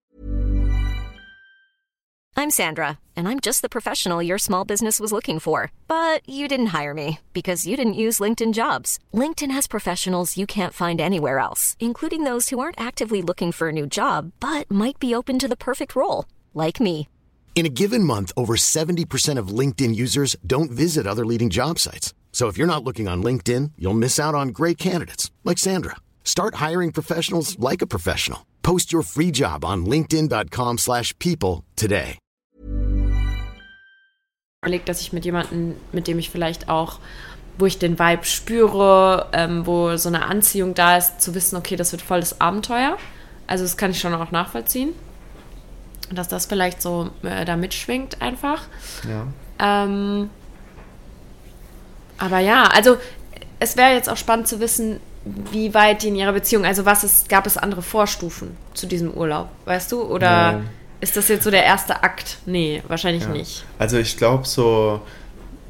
I'm 2.40 2.52
Sandra, 2.52 3.00
and 3.16 3.28
I'm 3.28 3.40
just 3.40 3.64
the 3.64 3.68
professional 3.68 4.22
your 4.22 4.38
small 4.38 4.64
business 4.64 5.00
was 5.00 5.12
looking 5.12 5.40
for. 5.40 5.72
But 5.88 6.22
you 6.30 6.48
didn't 6.48 6.68
hire 6.68 6.94
me 6.94 7.18
because 7.34 7.66
you 7.66 7.76
didn't 7.76 8.02
use 8.06 8.20
LinkedIn 8.20 8.54
jobs. 8.54 9.00
LinkedIn 9.12 9.50
has 9.50 9.66
professionals 9.66 10.38
you 10.38 10.46
can't 10.46 10.74
find 10.74 11.02
anywhere 11.02 11.40
else, 11.40 11.76
including 11.80 12.26
those 12.26 12.50
who 12.50 12.60
aren't 12.60 12.80
actively 12.80 13.24
looking 13.24 13.52
for 13.52 13.70
a 13.70 13.72
new 13.72 13.88
job 13.88 14.34
but 14.40 14.70
might 14.70 15.00
be 15.00 15.16
open 15.16 15.40
to 15.40 15.48
the 15.48 15.58
perfect 15.58 15.96
role, 15.96 16.26
like 16.58 16.80
me. 16.80 17.08
In 17.56 17.66
a 17.66 17.74
given 17.74 18.04
month, 18.04 18.32
over 18.38 18.56
70% 18.56 19.40
of 19.40 19.48
LinkedIn 19.48 19.96
users 19.96 20.36
don't 20.46 20.70
visit 20.70 21.08
other 21.08 21.26
leading 21.26 21.50
job 21.50 21.80
sites. 21.80 22.14
So 22.32 22.50
if 22.50 22.56
you're 22.56 22.74
not 22.74 22.84
looking 22.84 23.08
on 23.08 23.24
LinkedIn, 23.24 23.72
you'll 23.80 24.04
miss 24.06 24.20
out 24.20 24.36
on 24.36 24.50
great 24.50 24.78
candidates 24.78 25.32
like 25.44 25.58
Sandra. 25.58 25.96
Start 26.24 26.56
hiring 26.66 26.92
professionals 26.92 27.58
like 27.58 27.82
a 27.82 27.88
professional. 27.88 28.46
Post 28.62 28.94
your 28.94 29.02
free 29.02 29.32
job 29.32 29.66
on 29.66 29.88
linkedin.com/people 29.88 30.78
slash 30.78 31.18
people 31.18 31.64
today. 31.76 32.20
überlegt, 34.68 34.90
dass 34.90 35.02
ich 35.02 35.14
mit 35.14 35.24
jemandem, 35.24 35.76
mit 35.92 36.08
dem 36.08 36.20
ich 36.20 36.30
vielleicht 36.30 36.68
auch, 36.68 37.00
wo 37.58 37.66
ich 37.66 37.80
den 37.80 37.98
Vibe 37.98 38.26
spüre, 38.26 39.30
ähm, 39.32 39.66
wo 39.66 39.96
so 39.98 40.10
eine 40.10 40.26
Anziehung 40.26 40.74
da 40.74 40.98
ist, 40.98 41.22
zu 41.22 41.34
wissen, 41.34 41.56
okay, 41.56 41.76
das 41.76 41.92
wird 41.92 42.02
voll 42.02 42.20
das 42.20 42.42
Abenteuer. 42.42 42.98
Also 43.48 43.64
das 43.64 43.78
kann 43.78 43.92
ich 43.92 44.00
schon 44.00 44.14
auch 44.14 44.32
nachvollziehen. 44.32 44.94
Dass 46.12 46.28
das 46.28 46.46
vielleicht 46.46 46.82
so 46.82 47.10
äh, 47.24 47.44
da 47.46 47.56
mitschwingt 47.58 48.22
einfach. 48.22 48.64
ja. 49.08 49.28
Ähm, 49.60 50.30
aber 52.20 52.40
ja, 52.40 52.64
also 52.66 52.98
es 53.60 53.76
wäre 53.78 53.94
jetzt 53.94 54.10
auch 54.10 54.18
spannend 54.18 54.48
zu 54.48 54.60
wissen, 54.60 55.00
wie 55.52 55.74
weit 55.74 56.04
die 56.04 56.08
in 56.10 56.16
ihrer 56.16 56.32
Beziehung, 56.32 56.66
also 56.66 56.86
was 56.86 57.04
ist, 57.04 57.28
gab 57.30 57.46
es 57.46 57.58
andere 57.58 57.82
Vorstufen 57.82 58.56
zu 58.74 58.88
diesem 58.88 59.12
Urlaub, 59.12 59.50
weißt 59.66 59.92
du? 59.92 60.02
Oder 60.04 60.30
Ja. 60.52 60.62
ist 61.02 61.18
das 61.18 61.28
jetzt 61.28 61.44
so 61.44 61.52
der 61.52 61.64
erste 61.66 62.02
Akt? 62.04 62.38
Nee, 62.46 62.82
wahrscheinlich 62.88 63.24
Ja. 63.24 63.30
nicht. 63.30 63.66
Also 63.78 63.98
ich 63.98 64.16
glaube 64.18 64.46
so, 64.48 65.02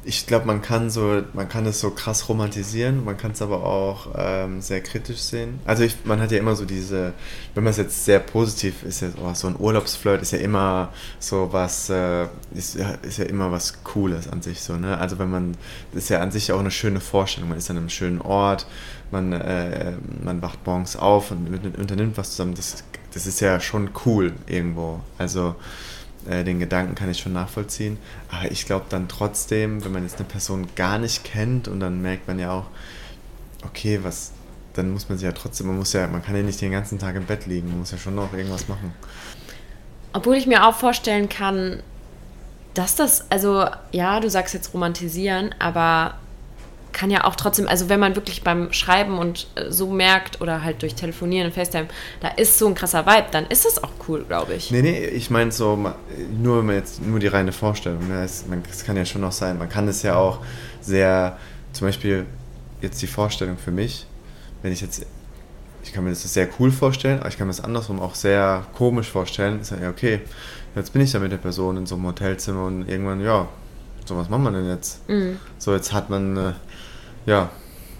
ich 0.04 0.26
glaube, 0.26 0.46
man 0.46 0.62
kann 0.62 0.90
so, 0.90 1.22
man 1.34 1.48
kann 1.48 1.66
es 1.66 1.80
so 1.80 1.90
krass 1.90 2.28
romantisieren, 2.28 3.04
man 3.04 3.16
kann 3.16 3.32
es 3.32 3.42
aber 3.42 3.64
auch 3.64 4.08
ähm, 4.16 4.60
sehr 4.60 4.80
kritisch 4.80 5.18
sehen. 5.18 5.60
Also 5.64 5.82
ich, 5.82 5.96
man 6.04 6.20
hat 6.20 6.30
ja 6.30 6.38
immer 6.38 6.56
so 6.56 6.64
diese, 6.64 7.12
wenn 7.54 7.64
man 7.64 7.72
es 7.72 7.76
jetzt 7.76 8.04
sehr 8.04 8.20
positiv 8.20 8.82
ist, 8.84 9.02
ja, 9.02 9.08
oh, 9.22 9.34
so 9.34 9.48
ein 9.48 9.56
Urlaubsflirt 9.58 10.22
ist 10.22 10.32
ja 10.32 10.38
immer 10.38 10.92
so 11.18 11.48
was, 11.52 11.90
äh, 11.90 12.26
ist, 12.54 12.76
ja, 12.76 12.94
ist 13.02 13.18
ja 13.18 13.24
immer 13.24 13.52
was 13.52 13.84
Cooles 13.84 14.28
an 14.28 14.40
sich 14.40 14.60
so, 14.60 14.76
ne? 14.76 14.98
Also 14.98 15.18
wenn 15.18 15.30
man, 15.30 15.56
das 15.92 16.04
ist 16.04 16.08
ja 16.10 16.20
an 16.20 16.30
sich 16.30 16.52
auch 16.52 16.60
eine 16.60 16.70
schöne 16.70 17.00
Vorstellung, 17.00 17.50
man 17.50 17.58
ist 17.58 17.70
an 17.70 17.76
einem 17.76 17.90
schönen 17.90 18.20
Ort, 18.20 18.66
man, 19.10 19.32
äh, 19.32 19.92
man 20.22 20.42
wacht 20.42 20.66
morgens 20.66 20.96
auf 20.96 21.30
und 21.30 21.48
unternimmt 21.78 22.16
was 22.16 22.30
zusammen, 22.30 22.54
das, 22.54 22.84
das 23.12 23.26
ist 23.26 23.40
ja 23.40 23.60
schon 23.60 23.90
cool 24.04 24.32
irgendwo. 24.46 25.00
Also 25.18 25.56
äh, 26.28 26.44
den 26.44 26.58
Gedanken 26.58 26.94
kann 26.94 27.10
ich 27.10 27.18
schon 27.18 27.32
nachvollziehen. 27.32 27.98
Aber 28.30 28.50
ich 28.50 28.66
glaube 28.66 28.86
dann 28.88 29.08
trotzdem, 29.08 29.84
wenn 29.84 29.92
man 29.92 30.02
jetzt 30.02 30.16
eine 30.16 30.28
Person 30.28 30.68
gar 30.76 30.98
nicht 30.98 31.24
kennt 31.24 31.68
und 31.68 31.80
dann 31.80 32.02
merkt 32.02 32.28
man 32.28 32.38
ja 32.38 32.52
auch, 32.52 32.66
okay, 33.64 34.00
was, 34.02 34.32
dann 34.74 34.90
muss 34.90 35.08
man 35.08 35.18
sich 35.18 35.24
ja 35.26 35.32
trotzdem, 35.32 35.68
man 35.68 35.76
muss 35.76 35.92
ja, 35.92 36.06
man 36.06 36.22
kann 36.22 36.36
ja 36.36 36.42
nicht 36.42 36.60
den 36.60 36.72
ganzen 36.72 36.98
Tag 36.98 37.16
im 37.16 37.24
Bett 37.24 37.46
liegen, 37.46 37.68
man 37.68 37.80
muss 37.80 37.90
ja 37.90 37.98
schon 37.98 38.14
noch 38.14 38.32
irgendwas 38.32 38.68
machen. 38.68 38.92
Obwohl 40.12 40.36
ich 40.36 40.46
mir 40.46 40.66
auch 40.66 40.74
vorstellen 40.74 41.28
kann, 41.28 41.82
dass 42.74 42.94
das, 42.94 43.30
also 43.30 43.66
ja, 43.92 44.20
du 44.20 44.30
sagst 44.30 44.54
jetzt 44.54 44.72
romantisieren, 44.72 45.54
aber 45.58 46.14
kann 46.98 47.10
ja 47.10 47.24
auch 47.24 47.36
trotzdem, 47.36 47.68
also 47.68 47.88
wenn 47.88 48.00
man 48.00 48.16
wirklich 48.16 48.42
beim 48.42 48.72
Schreiben 48.72 49.18
und 49.18 49.46
äh, 49.54 49.70
so 49.70 49.88
merkt 49.88 50.40
oder 50.40 50.64
halt 50.64 50.82
durch 50.82 50.96
Telefonieren 50.96 51.46
und 51.46 51.52
FaceTime, 51.52 51.86
da 52.20 52.28
ist 52.28 52.58
so 52.58 52.66
ein 52.66 52.74
krasser 52.74 53.06
Vibe, 53.06 53.28
dann 53.30 53.46
ist 53.46 53.64
das 53.64 53.82
auch 53.82 53.92
cool, 54.08 54.24
glaube 54.26 54.54
ich. 54.54 54.72
Nee, 54.72 54.82
nee, 54.82 55.06
ich 55.06 55.30
meine 55.30 55.52
so, 55.52 55.78
nur 56.42 56.64
jetzt 56.72 57.00
nur 57.00 57.20
die 57.20 57.28
reine 57.28 57.52
Vorstellung. 57.52 58.08
Ne? 58.08 58.24
Es, 58.24 58.46
man, 58.48 58.64
es 58.68 58.84
kann 58.84 58.96
ja 58.96 59.04
schon 59.04 59.20
noch 59.20 59.30
sein. 59.30 59.58
Man 59.58 59.68
kann 59.68 59.86
es 59.86 60.02
ja 60.02 60.16
auch 60.16 60.40
sehr, 60.80 61.38
zum 61.72 61.86
Beispiel 61.86 62.26
jetzt 62.80 63.00
die 63.00 63.06
Vorstellung 63.06 63.58
für 63.58 63.70
mich, 63.70 64.04
wenn 64.62 64.72
ich 64.72 64.80
jetzt, 64.80 65.06
ich 65.84 65.92
kann 65.92 66.02
mir 66.02 66.10
das 66.10 66.22
sehr 66.22 66.48
cool 66.58 66.72
vorstellen, 66.72 67.20
aber 67.20 67.28
ich 67.28 67.38
kann 67.38 67.46
mir 67.46 67.52
das 67.52 67.62
andersrum 67.62 68.00
auch 68.00 68.16
sehr 68.16 68.66
komisch 68.74 69.08
vorstellen. 69.08 69.60
Ist 69.60 69.70
ja, 69.70 69.88
okay, 69.88 70.22
jetzt 70.74 70.92
bin 70.92 71.02
ich 71.02 71.12
da 71.12 71.20
mit 71.20 71.30
der 71.30 71.36
Person 71.36 71.76
in 71.76 71.86
so 71.86 71.94
einem 71.94 72.06
Hotelzimmer 72.06 72.64
und 72.64 72.88
irgendwann, 72.88 73.20
ja, 73.20 73.46
so 74.04 74.16
was 74.16 74.28
macht 74.28 74.40
man 74.40 74.54
denn 74.54 74.68
jetzt? 74.68 75.08
Mhm. 75.08 75.38
So, 75.58 75.74
jetzt 75.74 75.92
hat 75.92 76.10
man, 76.10 76.36
äh, 76.36 76.52
ja, 77.28 77.50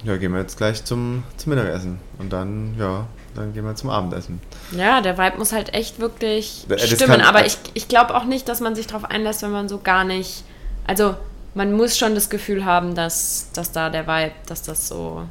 ja, 0.04 0.16
gehen 0.16 0.32
wir 0.32 0.40
jetzt 0.40 0.56
gleich 0.56 0.84
zum, 0.84 1.24
zum 1.36 1.54
Mittagessen 1.54 1.98
und 2.18 2.32
dann, 2.32 2.76
ja, 2.78 3.06
dann 3.34 3.52
gehen 3.52 3.64
wir 3.64 3.74
zum 3.74 3.90
Abendessen. 3.90 4.40
Ja, 4.72 5.00
der 5.00 5.18
Vibe 5.18 5.38
muss 5.38 5.52
halt 5.52 5.74
echt 5.74 6.00
wirklich 6.00 6.66
das 6.68 6.88
stimmen, 6.88 7.20
aber 7.20 7.44
ich, 7.44 7.58
ich 7.74 7.88
glaube 7.88 8.16
auch 8.16 8.24
nicht, 8.24 8.48
dass 8.48 8.60
man 8.60 8.74
sich 8.74 8.86
darauf 8.86 9.04
einlässt, 9.04 9.42
wenn 9.42 9.50
man 9.50 9.68
so 9.68 9.78
gar 9.78 10.04
nicht, 10.04 10.44
also 10.86 11.14
man 11.54 11.72
muss 11.72 11.98
schon 11.98 12.14
das 12.14 12.30
Gefühl 12.30 12.64
haben, 12.64 12.94
dass, 12.94 13.50
dass 13.52 13.72
da 13.72 13.90
der 13.90 14.06
Vibe, 14.06 14.32
dass 14.46 14.62
das 14.62 14.88
so 14.88 15.24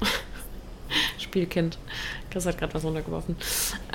Spielkind. 1.18 1.78
Chris 2.30 2.46
hat 2.46 2.58
gerade 2.58 2.72
was 2.74 2.84
runtergeworfen. 2.84 3.36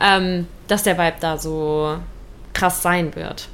Ähm, 0.02 0.48
dass 0.68 0.84
der 0.84 0.98
Vibe 0.98 1.18
da 1.22 1.38
so 1.38 1.98
krass 2.54 2.82
sein 2.82 3.16
wird. 3.16 3.48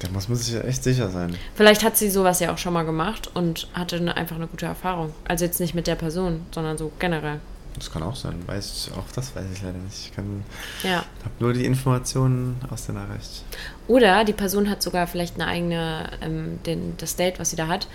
Da 0.00 0.08
muss 0.08 0.28
man 0.28 0.38
sich 0.38 0.54
ja 0.54 0.62
echt 0.62 0.82
sicher 0.82 1.10
sein. 1.10 1.36
Vielleicht 1.54 1.84
hat 1.84 1.96
sie 1.96 2.10
sowas 2.10 2.40
ja 2.40 2.52
auch 2.52 2.58
schon 2.58 2.72
mal 2.72 2.84
gemacht 2.84 3.30
und 3.34 3.68
hatte 3.74 3.96
eine, 3.96 4.16
einfach 4.16 4.36
eine 4.36 4.46
gute 4.46 4.66
Erfahrung. 4.66 5.12
Also 5.28 5.44
jetzt 5.44 5.60
nicht 5.60 5.74
mit 5.74 5.86
der 5.86 5.94
Person, 5.94 6.40
sondern 6.52 6.78
so 6.78 6.90
generell. 6.98 7.38
Das 7.74 7.92
kann 7.92 8.02
auch 8.02 8.16
sein. 8.16 8.42
Weiß, 8.46 8.90
auch 8.96 9.12
das 9.14 9.36
weiß 9.36 9.44
ich 9.52 9.62
leider 9.62 9.78
nicht. 9.78 10.10
Ich 10.10 10.84
ja. 10.84 10.96
habe 10.96 11.34
nur 11.38 11.52
die 11.52 11.66
Informationen 11.66 12.56
aus 12.70 12.86
der 12.86 12.94
Nachricht. 12.94 13.44
Oder 13.88 14.24
die 14.24 14.32
Person 14.32 14.68
hat 14.68 14.82
sogar 14.82 15.06
vielleicht 15.06 15.34
eine 15.36 15.46
eigene, 15.46 16.10
ähm, 16.22 16.58
den, 16.64 16.94
das 16.96 17.16
Date, 17.16 17.38
was 17.38 17.50
sie 17.50 17.56
da 17.56 17.68
hat. 17.68 17.86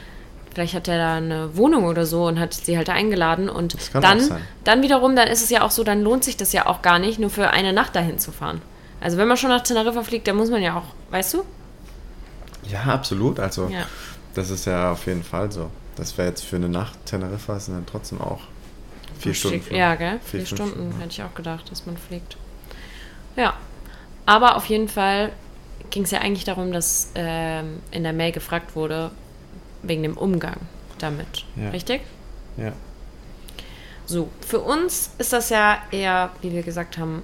Vielleicht 0.53 0.75
hat 0.75 0.87
er 0.87 0.97
da 0.97 1.15
eine 1.15 1.57
Wohnung 1.57 1.85
oder 1.85 2.05
so 2.05 2.27
und 2.27 2.39
hat 2.39 2.53
sie 2.53 2.77
halt 2.77 2.89
eingeladen 2.89 3.49
und 3.49 3.75
dann, 3.93 4.29
dann 4.63 4.81
wiederum, 4.83 5.13
dann 5.15 5.27
ist 5.27 5.43
es 5.43 5.49
ja 5.49 5.63
auch 5.63 5.71
so, 5.71 5.83
dann 5.83 6.01
lohnt 6.01 6.23
sich 6.23 6.37
das 6.37 6.53
ja 6.53 6.67
auch 6.67 6.81
gar 6.81 6.97
nicht, 6.97 7.19
nur 7.19 7.29
für 7.29 7.49
eine 7.49 7.73
Nacht 7.73 7.93
dahin 7.95 8.19
zu 8.19 8.31
fahren. 8.31 8.61
Also 9.01 9.17
wenn 9.17 9.27
man 9.27 9.35
schon 9.35 9.49
nach 9.49 9.63
Teneriffa 9.63 10.03
fliegt, 10.03 10.27
dann 10.27 10.37
muss 10.37 10.49
man 10.49 10.61
ja 10.61 10.77
auch, 10.77 10.85
weißt 11.11 11.33
du? 11.33 11.43
Ja, 12.69 12.83
absolut. 12.83 13.39
Also 13.39 13.67
ja. 13.67 13.85
das 14.33 14.49
ist 14.49 14.65
ja 14.65 14.91
auf 14.91 15.05
jeden 15.07 15.23
Fall 15.23 15.51
so. 15.51 15.69
Das 15.95 16.17
wäre 16.17 16.27
jetzt 16.27 16.43
für 16.43 16.57
eine 16.57 16.69
Nacht 16.69 16.97
Teneriffa 17.05 17.59
sind 17.59 17.75
dann 17.75 17.85
trotzdem 17.85 18.21
auch 18.21 18.41
vier 19.17 19.29
Man 19.29 19.35
Stunden. 19.35 19.61
Fliegt, 19.61 19.77
ja, 19.77 19.95
gell? 19.95 20.19
Vier, 20.23 20.39
vier 20.39 20.45
Stunden, 20.45 20.73
Stunden 20.73 20.99
hätte 20.99 21.11
ich 21.11 21.23
auch 21.23 21.33
gedacht, 21.33 21.71
dass 21.71 21.85
man 21.85 21.97
fliegt. 21.97 22.37
Ja. 23.35 23.53
Aber 24.25 24.55
auf 24.55 24.65
jeden 24.65 24.89
Fall 24.89 25.31
ging 25.91 26.03
es 26.03 26.11
ja 26.11 26.19
eigentlich 26.19 26.45
darum, 26.45 26.71
dass 26.71 27.11
ähm, 27.15 27.79
in 27.91 28.03
der 28.03 28.13
Mail 28.13 28.31
gefragt 28.31 28.75
wurde, 28.75 29.11
wegen 29.83 30.03
dem 30.03 30.17
Umgang 30.17 30.57
damit. 30.97 31.45
Ja. 31.55 31.69
Richtig? 31.69 32.01
Ja. 32.57 32.73
So, 34.05 34.29
für 34.41 34.59
uns 34.59 35.11
ist 35.17 35.33
das 35.33 35.49
ja 35.49 35.77
eher, 35.91 36.31
wie 36.41 36.51
wir 36.51 36.63
gesagt 36.63 36.97
haben, 36.97 37.23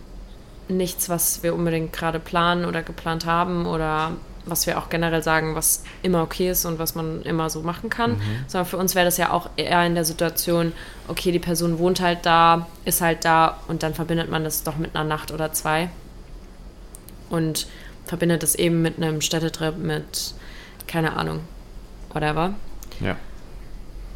nichts, 0.68 1.10
was 1.10 1.44
wir 1.44 1.54
unbedingt 1.54 1.94
gerade 1.94 2.20
planen 2.20 2.66
oder 2.66 2.82
geplant 2.82 3.26
haben 3.26 3.66
oder 3.66 4.14
was 4.46 4.66
wir 4.66 4.78
auch 4.78 4.90
generell 4.90 5.24
sagen, 5.24 5.56
was 5.56 5.84
immer 6.02 6.24
okay 6.24 6.52
ist 6.52 6.66
und 6.66 6.80
was 6.80 6.96
man 6.96 7.22
immer 7.24 7.50
so 7.50 7.62
machen 7.62 7.90
kann, 7.90 8.14
mhm. 8.14 8.46
sondern 8.48 8.66
für 8.66 8.78
uns 8.78 8.96
wäre 8.96 9.06
das 9.06 9.18
ja 9.18 9.32
auch 9.32 9.50
eher 9.56 9.86
in 9.86 9.96
der 9.96 10.06
Situation, 10.06 10.74
okay, 11.08 11.32
die 11.32 11.40
Person 11.40 11.80
wohnt 11.80 12.02
halt 12.02 12.26
da, 12.26 12.68
ist 12.86 13.02
halt 13.02 13.26
da 13.26 13.58
und 13.68 13.84
dann 13.84 13.94
verbindet 13.94 14.30
man 14.30 14.44
das 14.44 14.64
doch 14.64 14.78
mit 14.78 14.96
einer 14.96 15.04
Nacht 15.04 15.32
oder 15.32 15.54
zwei 15.54 15.90
und 17.30 17.68
verbindet 18.06 18.44
es 18.44 18.56
eben 18.56 18.82
mit 18.82 18.98
einem 18.98 19.22
Städtetrip, 19.22 19.78
mit, 19.78 20.34
keine 20.88 21.14
Ahnung, 21.14 21.42
whatever. 22.14 22.54
Ja. 23.00 23.16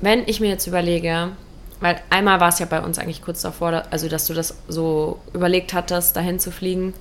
Wenn 0.01 0.27
ich 0.27 0.39
mir 0.39 0.49
jetzt 0.49 0.67
überlege, 0.67 1.31
weil 1.79 2.01
einmal 2.09 2.39
war 2.39 2.49
es 2.49 2.59
ja 2.59 2.65
bei 2.65 2.81
uns 2.81 2.99
eigentlich 2.99 3.21
kurz 3.21 3.41
davor, 3.41 3.83
also 3.91 4.09
dass 4.09 4.27
du 4.27 4.33
das 4.33 4.57
so 4.67 5.21
überlegt 5.33 5.73
hattest, 5.73 6.15
dahin 6.15 6.39
zu 6.39 6.51
fliegen 6.51 6.93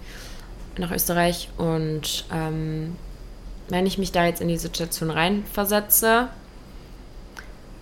nach 0.79 0.91
Österreich 0.91 1.49
und 1.57 2.25
ähm, 2.33 2.97
wenn 3.69 3.87
ich 3.87 3.99
mich 3.99 4.13
da 4.13 4.27
jetzt 4.27 4.41
in 4.41 4.49
die 4.49 4.59
Situation 4.59 5.11
reinversetze. 5.11 6.29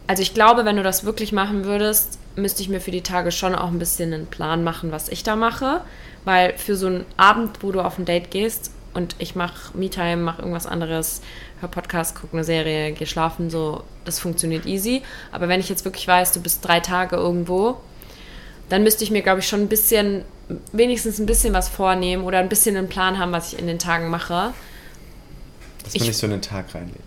Also 0.07 0.23
ich 0.23 0.35
glaube, 0.35 0.65
wenn 0.65 0.77
du 0.77 0.83
das 0.83 1.05
wirklich 1.05 1.33
machen 1.33 1.65
würdest, 1.65 2.19
müsste 2.37 2.63
ich 2.63 2.69
mir 2.69 2.81
für 2.81 2.91
die 2.91 3.03
Tage 3.03 3.33
schon 3.33 3.55
auch 3.55 3.69
ein 3.69 3.79
bisschen 3.79 4.13
einen 4.13 4.27
Plan 4.27 4.65
machen, 4.65 4.93
was 4.93 5.09
ich 5.09 5.23
da 5.23 5.37
mache. 5.37 5.83
Weil 6.25 6.57
für 6.57 6.77
so 6.77 6.87
einen 6.87 7.07
Abend, 7.17 7.63
wo 7.63 7.73
du 7.73 7.81
auf 7.81 7.99
ein 7.99 8.05
Date 8.05 8.31
gehst 8.31 8.71
und 8.95 9.17
ich 9.19 9.35
mache 9.35 9.77
Me-Time, 9.77 10.19
mache 10.19 10.43
irgendwas 10.43 10.67
anderes, 10.67 11.23
hör 11.61 11.69
Podcast, 11.69 12.15
gucke 12.15 12.35
eine 12.35 12.45
Serie, 12.45 12.93
gehe 12.93 13.07
schlafen, 13.07 13.51
so, 13.51 13.83
das 14.05 14.19
funktioniert 14.19 14.67
easy. 14.67 15.03
Aber 15.33 15.49
wenn 15.49 15.61
ich 15.61 15.69
jetzt 15.69 15.85
wirklich 15.85 16.07
weiß, 16.07 16.33
du 16.33 16.41
bist 16.41 16.65
drei 16.67 16.81
Tage 16.81 17.17
irgendwo, 17.17 17.79
dann 18.69 18.83
müsste 18.83 19.05
ich 19.05 19.11
mir, 19.11 19.23
glaube 19.23 19.41
ich, 19.41 19.49
schon 19.49 19.61
ein 19.61 19.69
bisschen, 19.69 20.25
wenigstens 20.73 21.19
ein 21.19 21.27
bisschen 21.27 21.55
was 21.55 21.69
vornehmen 21.69 22.25
oder 22.25 22.39
ein 22.39 22.49
bisschen 22.49 22.77
einen 22.77 22.89
Plan 22.89 23.19
haben, 23.19 23.33
was 23.33 23.53
ich 23.53 23.59
in 23.59 23.67
den 23.67 23.79
Tagen 23.79 24.11
mache. 24.11 24.53
Dass 25.85 25.95
man 25.95 26.03
ich, 26.03 26.09
nicht 26.09 26.17
so 26.17 26.27
in 26.27 26.33
den 26.33 26.43
Tag 26.43 26.75
reinlegt. 26.75 27.01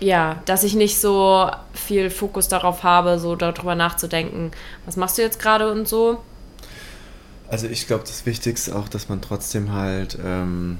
Ja, 0.00 0.42
dass 0.46 0.64
ich 0.64 0.74
nicht 0.74 0.98
so 0.98 1.50
viel 1.74 2.10
Fokus 2.10 2.48
darauf 2.48 2.82
habe, 2.82 3.18
so 3.18 3.36
darüber 3.36 3.74
nachzudenken, 3.74 4.50
was 4.86 4.96
machst 4.96 5.18
du 5.18 5.22
jetzt 5.22 5.38
gerade 5.38 5.70
und 5.70 5.86
so. 5.86 6.22
Also 7.48 7.66
ich 7.66 7.86
glaube, 7.86 8.04
das 8.06 8.24
Wichtigste 8.26 8.74
auch, 8.74 8.88
dass 8.88 9.08
man 9.08 9.20
trotzdem 9.20 9.72
halt 9.72 10.16
ähm, 10.24 10.78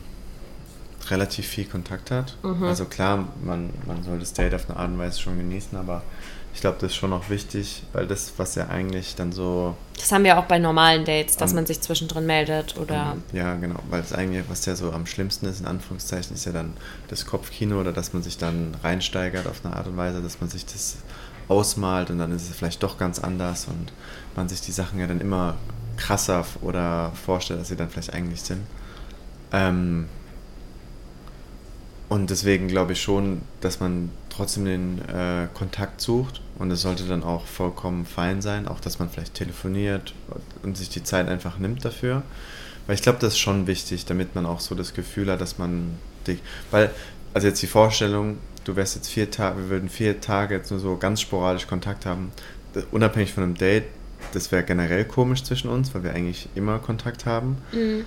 relativ 1.10 1.46
viel 1.46 1.64
Kontakt 1.66 2.10
hat. 2.10 2.36
Mhm. 2.42 2.64
Also 2.64 2.84
klar, 2.84 3.28
man, 3.42 3.70
man 3.86 4.02
soll 4.02 4.18
das 4.18 4.32
Date 4.32 4.54
auf 4.54 4.70
eine 4.70 4.78
Art 4.78 4.88
und 4.88 4.98
Weise 4.98 5.20
schon 5.20 5.36
genießen, 5.36 5.76
aber 5.76 6.02
ich 6.52 6.60
glaube, 6.60 6.78
das 6.80 6.92
ist 6.92 6.96
schon 6.96 7.12
auch 7.12 7.30
wichtig, 7.30 7.84
weil 7.92 8.06
das, 8.06 8.32
was 8.36 8.54
ja 8.56 8.68
eigentlich 8.68 9.14
dann 9.14 9.32
so. 9.32 9.76
Das 9.96 10.10
haben 10.10 10.24
wir 10.24 10.38
auch 10.38 10.46
bei 10.46 10.58
normalen 10.58 11.04
Dates, 11.04 11.36
dass 11.36 11.52
um, 11.52 11.56
man 11.56 11.66
sich 11.66 11.80
zwischendrin 11.80 12.26
meldet 12.26 12.76
oder. 12.76 13.16
Ja, 13.32 13.54
genau, 13.54 13.78
weil 13.88 14.00
es 14.00 14.12
eigentlich, 14.12 14.44
was 14.48 14.66
ja 14.66 14.74
so 14.74 14.92
am 14.92 15.06
schlimmsten 15.06 15.46
ist, 15.46 15.60
in 15.60 15.66
Anführungszeichen, 15.66 16.34
ist 16.34 16.44
ja 16.44 16.52
dann 16.52 16.74
das 17.08 17.26
Kopfkino 17.26 17.80
oder 17.80 17.92
dass 17.92 18.12
man 18.12 18.22
sich 18.22 18.36
dann 18.36 18.74
reinsteigert 18.82 19.46
auf 19.46 19.64
eine 19.64 19.76
Art 19.76 19.86
und 19.86 19.96
Weise, 19.96 20.22
dass 20.22 20.40
man 20.40 20.50
sich 20.50 20.66
das 20.66 20.96
ausmalt 21.48 22.10
und 22.10 22.18
dann 22.18 22.32
ist 22.32 22.48
es 22.48 22.56
vielleicht 22.56 22.82
doch 22.82 22.98
ganz 22.98 23.18
anders 23.18 23.66
und 23.66 23.92
man 24.36 24.48
sich 24.48 24.60
die 24.60 24.72
Sachen 24.72 25.00
ja 25.00 25.06
dann 25.06 25.20
immer 25.20 25.56
krasser 25.96 26.46
oder 26.62 27.12
vorstellt, 27.24 27.60
als 27.60 27.68
sie 27.68 27.76
dann 27.76 27.90
vielleicht 27.90 28.12
eigentlich 28.12 28.42
sind. 28.42 28.62
Ähm, 29.52 30.06
und 32.08 32.30
deswegen 32.30 32.68
glaube 32.68 32.92
ich 32.92 33.02
schon, 33.02 33.42
dass 33.60 33.80
man 33.80 34.10
trotzdem 34.30 34.64
den 34.64 34.98
äh, 35.08 35.48
Kontakt 35.54 36.00
sucht 36.00 36.40
und 36.58 36.70
es 36.70 36.82
sollte 36.82 37.04
dann 37.04 37.22
auch 37.22 37.46
vollkommen 37.46 38.06
fein 38.06 38.42
sein, 38.42 38.68
auch 38.68 38.80
dass 38.80 38.98
man 38.98 39.10
vielleicht 39.10 39.34
telefoniert 39.34 40.14
und 40.62 40.76
sich 40.76 40.88
die 40.88 41.02
Zeit 41.02 41.28
einfach 41.28 41.58
nimmt 41.58 41.84
dafür. 41.84 42.22
Weil 42.86 42.94
ich 42.94 43.02
glaube, 43.02 43.18
das 43.20 43.34
ist 43.34 43.38
schon 43.38 43.66
wichtig, 43.66 44.04
damit 44.06 44.34
man 44.34 44.46
auch 44.46 44.60
so 44.60 44.74
das 44.74 44.94
Gefühl 44.94 45.30
hat, 45.30 45.40
dass 45.40 45.58
man 45.58 45.98
dich. 46.26 46.40
Weil, 46.70 46.90
also 47.34 47.46
jetzt 47.46 47.62
die 47.62 47.66
Vorstellung, 47.66 48.38
du 48.64 48.76
wärst 48.76 48.96
jetzt 48.96 49.08
vier 49.08 49.30
Tage, 49.30 49.58
wir 49.58 49.68
würden 49.70 49.88
vier 49.88 50.20
Tage 50.20 50.54
jetzt 50.54 50.70
nur 50.70 50.80
so 50.80 50.96
ganz 50.96 51.20
sporadisch 51.20 51.66
Kontakt 51.66 52.06
haben, 52.06 52.32
unabhängig 52.90 53.32
von 53.32 53.42
einem 53.42 53.54
Date, 53.56 53.84
das 54.32 54.52
wäre 54.52 54.62
generell 54.62 55.04
komisch 55.04 55.44
zwischen 55.44 55.70
uns, 55.70 55.94
weil 55.94 56.04
wir 56.04 56.14
eigentlich 56.14 56.48
immer 56.54 56.78
Kontakt 56.78 57.26
haben. 57.26 57.58
Mhm. 57.72 58.04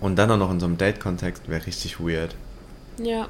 Und 0.00 0.16
dann 0.16 0.30
auch 0.32 0.38
noch 0.38 0.50
in 0.50 0.58
so 0.58 0.66
einem 0.66 0.78
Date-Kontext 0.78 1.48
wäre 1.48 1.64
richtig 1.66 2.00
weird. 2.00 2.34
Ja. 2.98 3.28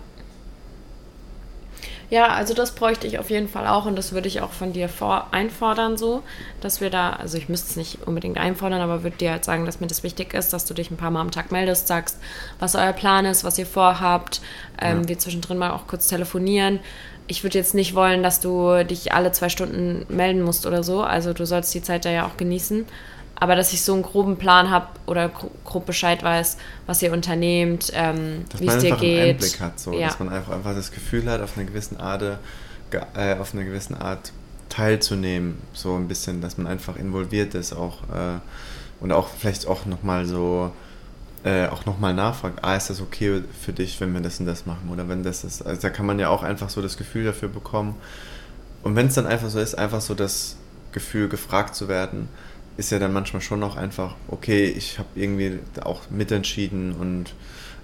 Ja, 2.12 2.27
also 2.27 2.53
das 2.53 2.72
bräuchte 2.72 3.07
ich 3.07 3.18
auf 3.18 3.31
jeden 3.31 3.48
Fall 3.48 3.66
auch 3.66 3.87
und 3.87 3.96
das 3.96 4.12
würde 4.12 4.29
ich 4.29 4.42
auch 4.42 4.53
von 4.53 4.75
dir 4.75 4.90
vor 4.90 5.29
einfordern, 5.31 5.96
so, 5.96 6.22
dass 6.61 6.83
wir 6.83 6.90
da, 6.90 7.14
also 7.14 7.38
ich 7.38 7.48
müsste 7.48 7.70
es 7.70 7.77
nicht 7.77 8.07
unbedingt 8.07 8.37
einfordern, 8.37 8.83
aber 8.83 9.03
würde 9.03 9.16
dir 9.16 9.31
halt 9.31 9.46
sagen, 9.46 9.64
dass 9.64 9.81
mir 9.81 9.87
das 9.87 10.03
wichtig 10.03 10.35
ist, 10.35 10.53
dass 10.53 10.66
du 10.66 10.75
dich 10.75 10.90
ein 10.90 10.98
paar 10.98 11.11
Mal 11.11 11.22
am 11.22 11.31
Tag 11.31 11.51
meldest, 11.53 11.87
sagst, 11.87 12.18
was 12.59 12.75
euer 12.75 12.92
Plan 12.92 13.25
ist, 13.25 13.44
was 13.44 13.57
ihr 13.57 13.64
vorhabt, 13.64 14.42
ähm, 14.79 15.05
ja. 15.05 15.09
wir 15.09 15.18
zwischendrin 15.18 15.57
mal 15.57 15.70
auch 15.70 15.87
kurz 15.87 16.07
telefonieren. 16.07 16.81
Ich 17.29 17.44
würde 17.44 17.57
jetzt 17.57 17.72
nicht 17.72 17.94
wollen, 17.94 18.22
dass 18.22 18.40
du 18.40 18.85
dich 18.85 19.14
alle 19.14 19.33
zwei 19.33 19.48
Stunden 19.48 20.05
melden 20.14 20.42
musst 20.42 20.66
oder 20.66 20.83
so, 20.83 21.03
also 21.03 21.33
du 21.33 21.46
sollst 21.46 21.72
die 21.72 21.81
Zeit 21.81 22.05
da 22.05 22.11
ja 22.11 22.27
auch 22.27 22.37
genießen 22.37 22.85
aber 23.43 23.57
dass 23.57 23.73
ich 23.73 23.83
so 23.83 23.93
einen 23.93 24.03
groben 24.05 24.37
Plan 24.37 24.71
habe 24.71 24.87
oder 25.07 25.29
grob 25.65 25.85
Bescheid 25.85 26.23
weiß, 26.23 26.59
was 26.87 27.03
ihr 27.03 27.13
unternehmt, 27.13 27.91
ähm, 27.93 28.45
wie 28.57 28.69
es 28.69 28.79
dir 28.79 28.95
geht. 28.95 29.19
Einen 29.19 29.31
Einblick 29.31 29.61
hat, 29.61 29.81
so, 29.81 29.93
ja. 29.93 30.07
dass 30.07 30.21
man 30.21 30.29
einfach, 30.29 30.53
einfach 30.53 30.77
das 30.77 30.93
Gefühl 30.93 31.29
hat, 31.29 31.41
auf 31.41 31.57
eine 31.57 31.67
gewisse 31.67 31.99
Art, 31.99 32.23
äh, 32.23 33.35
auf 33.35 33.53
eine 33.53 33.65
gewisse 33.65 34.01
Art 34.01 34.31
teilzunehmen, 34.69 35.59
so 35.73 35.97
ein 35.97 36.07
bisschen, 36.07 36.41
dass 36.41 36.57
man 36.57 36.69
einfach 36.69 36.95
involviert 36.95 37.57
ist 37.57 37.73
auch 37.73 38.05
äh, 38.15 38.39
und 39.01 39.11
auch 39.11 39.27
vielleicht 39.27 39.67
auch 39.67 39.87
nochmal 39.87 40.25
so 40.25 40.71
äh, 41.43 41.67
auch 41.67 41.85
nochmal 41.85 42.15
nachfragt, 42.15 42.61
ah, 42.63 42.77
ist 42.77 42.91
das 42.91 43.01
okay 43.01 43.43
für 43.61 43.73
dich, 43.73 44.01
wenn 44.01 44.15
wir 44.15 44.21
das 44.21 44.39
und 44.39 44.47
das 44.47 44.67
machen? 44.67 44.89
Oder 44.89 45.09
wenn 45.09 45.25
das 45.25 45.43
ist, 45.43 45.63
also 45.63 45.83
da 45.83 45.91
kann 45.91 46.07
man 46.07 46.21
ja 46.21 46.29
auch 46.29 46.45
einfach 46.45 46.71
so 46.71 46.81
das 46.81 46.97
Gefühl 46.97 47.25
dafür 47.25 47.49
bekommen. 47.49 47.97
Und 48.85 48.95
wenn 48.95 49.09
es 49.09 49.15
dann 49.15 49.27
einfach 49.27 49.51
so 49.51 49.59
ist, 49.59 49.77
einfach 49.77 50.01
so 50.01 50.15
das 50.15 50.55
Gefühl, 50.93 51.29
gefragt 51.29 51.75
zu 51.75 51.89
werden, 51.89 52.29
ist 52.77 52.91
ja 52.91 52.99
dann 52.99 53.13
manchmal 53.13 53.43
schon 53.43 53.63
auch 53.63 53.77
einfach, 53.77 54.15
okay, 54.29 54.67
ich 54.67 54.99
habe 54.99 55.09
irgendwie 55.15 55.59
auch 55.83 56.11
mitentschieden 56.11 56.93
und, 56.93 57.35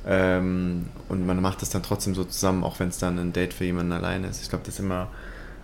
ähm, 0.06 0.86
und 1.08 1.26
man 1.26 1.40
macht 1.40 1.62
das 1.62 1.70
dann 1.70 1.82
trotzdem 1.82 2.14
so 2.14 2.24
zusammen, 2.24 2.64
auch 2.64 2.78
wenn 2.80 2.88
es 2.88 2.98
dann 2.98 3.18
ein 3.18 3.32
Date 3.32 3.52
für 3.52 3.64
jemanden 3.64 3.92
alleine 3.92 4.28
ist. 4.28 4.42
Ich 4.42 4.48
glaube, 4.48 4.64
das 4.64 4.74
ist 4.74 4.80
immer 4.80 5.08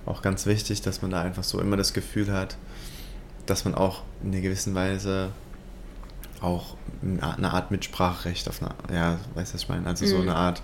auch 0.06 0.20
ganz 0.22 0.46
wichtig, 0.46 0.82
dass 0.82 1.02
man 1.02 1.10
da 1.10 1.22
einfach 1.22 1.44
so 1.44 1.60
immer 1.60 1.76
das 1.76 1.94
Gefühl 1.94 2.30
hat, 2.30 2.56
dass 3.46 3.64
man 3.64 3.74
auch 3.74 4.02
in 4.22 4.32
einer 4.32 4.42
gewissen 4.42 4.74
Weise 4.74 5.30
auch 6.40 6.76
eine 7.02 7.52
Art 7.52 7.70
Mitspracherecht 7.70 8.48
auf 8.48 8.60
eine, 8.62 8.74
ja, 8.94 9.18
weißt 9.34 9.52
du, 9.52 9.54
was 9.54 9.62
ich 9.62 9.68
meine? 9.68 9.86
Also 9.86 10.04
mhm. 10.04 10.08
so 10.10 10.20
eine 10.20 10.34
Art, 10.34 10.62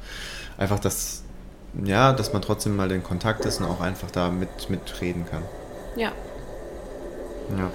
einfach 0.59 0.79
das, 0.79 1.23
ja, 1.83 2.13
dass 2.13 2.33
man 2.33 2.43
trotzdem 2.43 2.77
mal 2.77 2.91
in 2.93 3.03
Kontakt 3.03 3.45
ist 3.45 3.61
und 3.61 3.67
auch 3.67 3.81
einfach 3.81 4.11
da 4.11 4.31
mit, 4.31 4.69
mitreden 4.69 5.25
kann. 5.27 5.43
Ja. 5.97 6.13
Ja. 7.57 7.71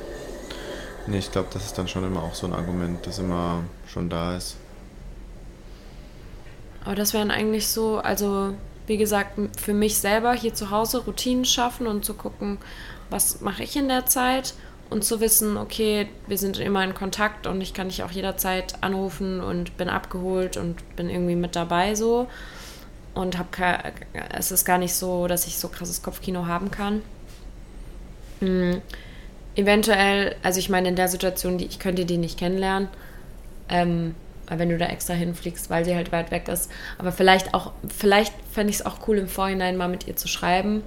Nee, 1.08 1.20
ich 1.20 1.32
glaube, 1.32 1.50
das 1.54 1.65
ist 1.65 1.78
dann 1.78 1.88
schon 1.88 2.04
immer 2.04 2.24
auch 2.24 2.34
so 2.34 2.48
ein 2.48 2.54
Argument, 2.54 3.06
das 3.06 3.20
immer 3.20 3.63
schon 3.88 4.10
da 4.10 4.36
ist. 4.36 4.58
Aber 6.84 6.96
das 6.96 7.13
wären 7.13 7.32
eigentlich 7.32 7.68
so, 7.68 7.98
also 7.98 8.54
wie 8.88 8.98
gesagt, 8.98 9.39
für 9.60 9.74
mich 9.74 9.98
selber 9.98 10.34
hier 10.34 10.54
zu 10.54 10.70
Hause 10.70 11.04
Routinen 11.04 11.46
schaffen 11.46 11.88
und 11.88 12.06
zu 12.06 12.13
gucken, 12.13 12.60
was 13.10 13.41
mache 13.41 13.63
ich 13.63 13.76
in 13.76 13.88
der 13.88 14.06
Zeit 14.06 14.54
und 14.89 15.04
zu 15.04 15.20
wissen, 15.20 15.58
okay, 15.58 16.08
wir 16.28 16.38
sind 16.38 16.60
immer 16.60 16.84
in 16.84 16.94
Kontakt 16.94 17.48
und 17.48 17.62
ich 17.62 17.74
kann 17.74 17.89
dich 17.89 18.04
auch 18.04 18.12
jederzeit 18.12 18.84
anrufen 18.84 19.41
und 19.41 19.78
bin 19.78 19.89
abgeholt 19.89 20.58
und 20.58 20.96
bin 20.96 21.10
irgendwie 21.10 21.36
mit 21.36 21.56
dabei 21.56 21.96
so 21.96 22.28
und 23.15 23.38
habe 23.38 23.50
es 24.34 24.52
ist 24.52 24.65
gar 24.65 24.78
nicht 24.78 24.94
so, 24.94 25.28
dass 25.28 25.48
ich 25.48 25.58
so 25.58 25.70
krasses 25.70 26.04
Kopfkino 26.04 26.46
haben 26.46 26.70
kann. 26.70 27.02
Mhm. 28.41 28.82
Eventuell, 29.56 30.36
also 30.44 30.60
ich 30.60 30.70
meine 30.70 30.89
in 30.89 30.96
der 30.96 31.08
Situation, 31.08 31.58
die 31.58 31.65
ich 31.65 31.80
könnte 31.80 32.06
die 32.06 32.18
nicht 32.18 32.38
kennenlernen, 32.38 32.89
ähm, 33.70 34.15
wenn 34.50 34.70
du 34.70 34.78
da 34.78 34.86
extra 34.88 35.13
hinfliegst, 35.13 35.70
weil 35.70 35.86
sie 35.86 35.96
halt 35.96 36.12
weit 36.12 36.32
weg 36.32 36.48
ist. 36.48 36.70
Aber 36.98 37.12
vielleicht 37.12 37.54
auch, 37.54 37.72
vielleicht 37.88 38.34
fände 38.52 38.70
ich 38.70 38.78
es 38.78 38.86
auch 38.86 39.08
cool 39.08 39.18
im 39.18 39.28
Vorhinein 39.28 39.78
mal 39.78 39.88
mit 39.88 40.08
ihr 40.08 40.15
zu 40.15 40.28
schreiben 40.28 40.84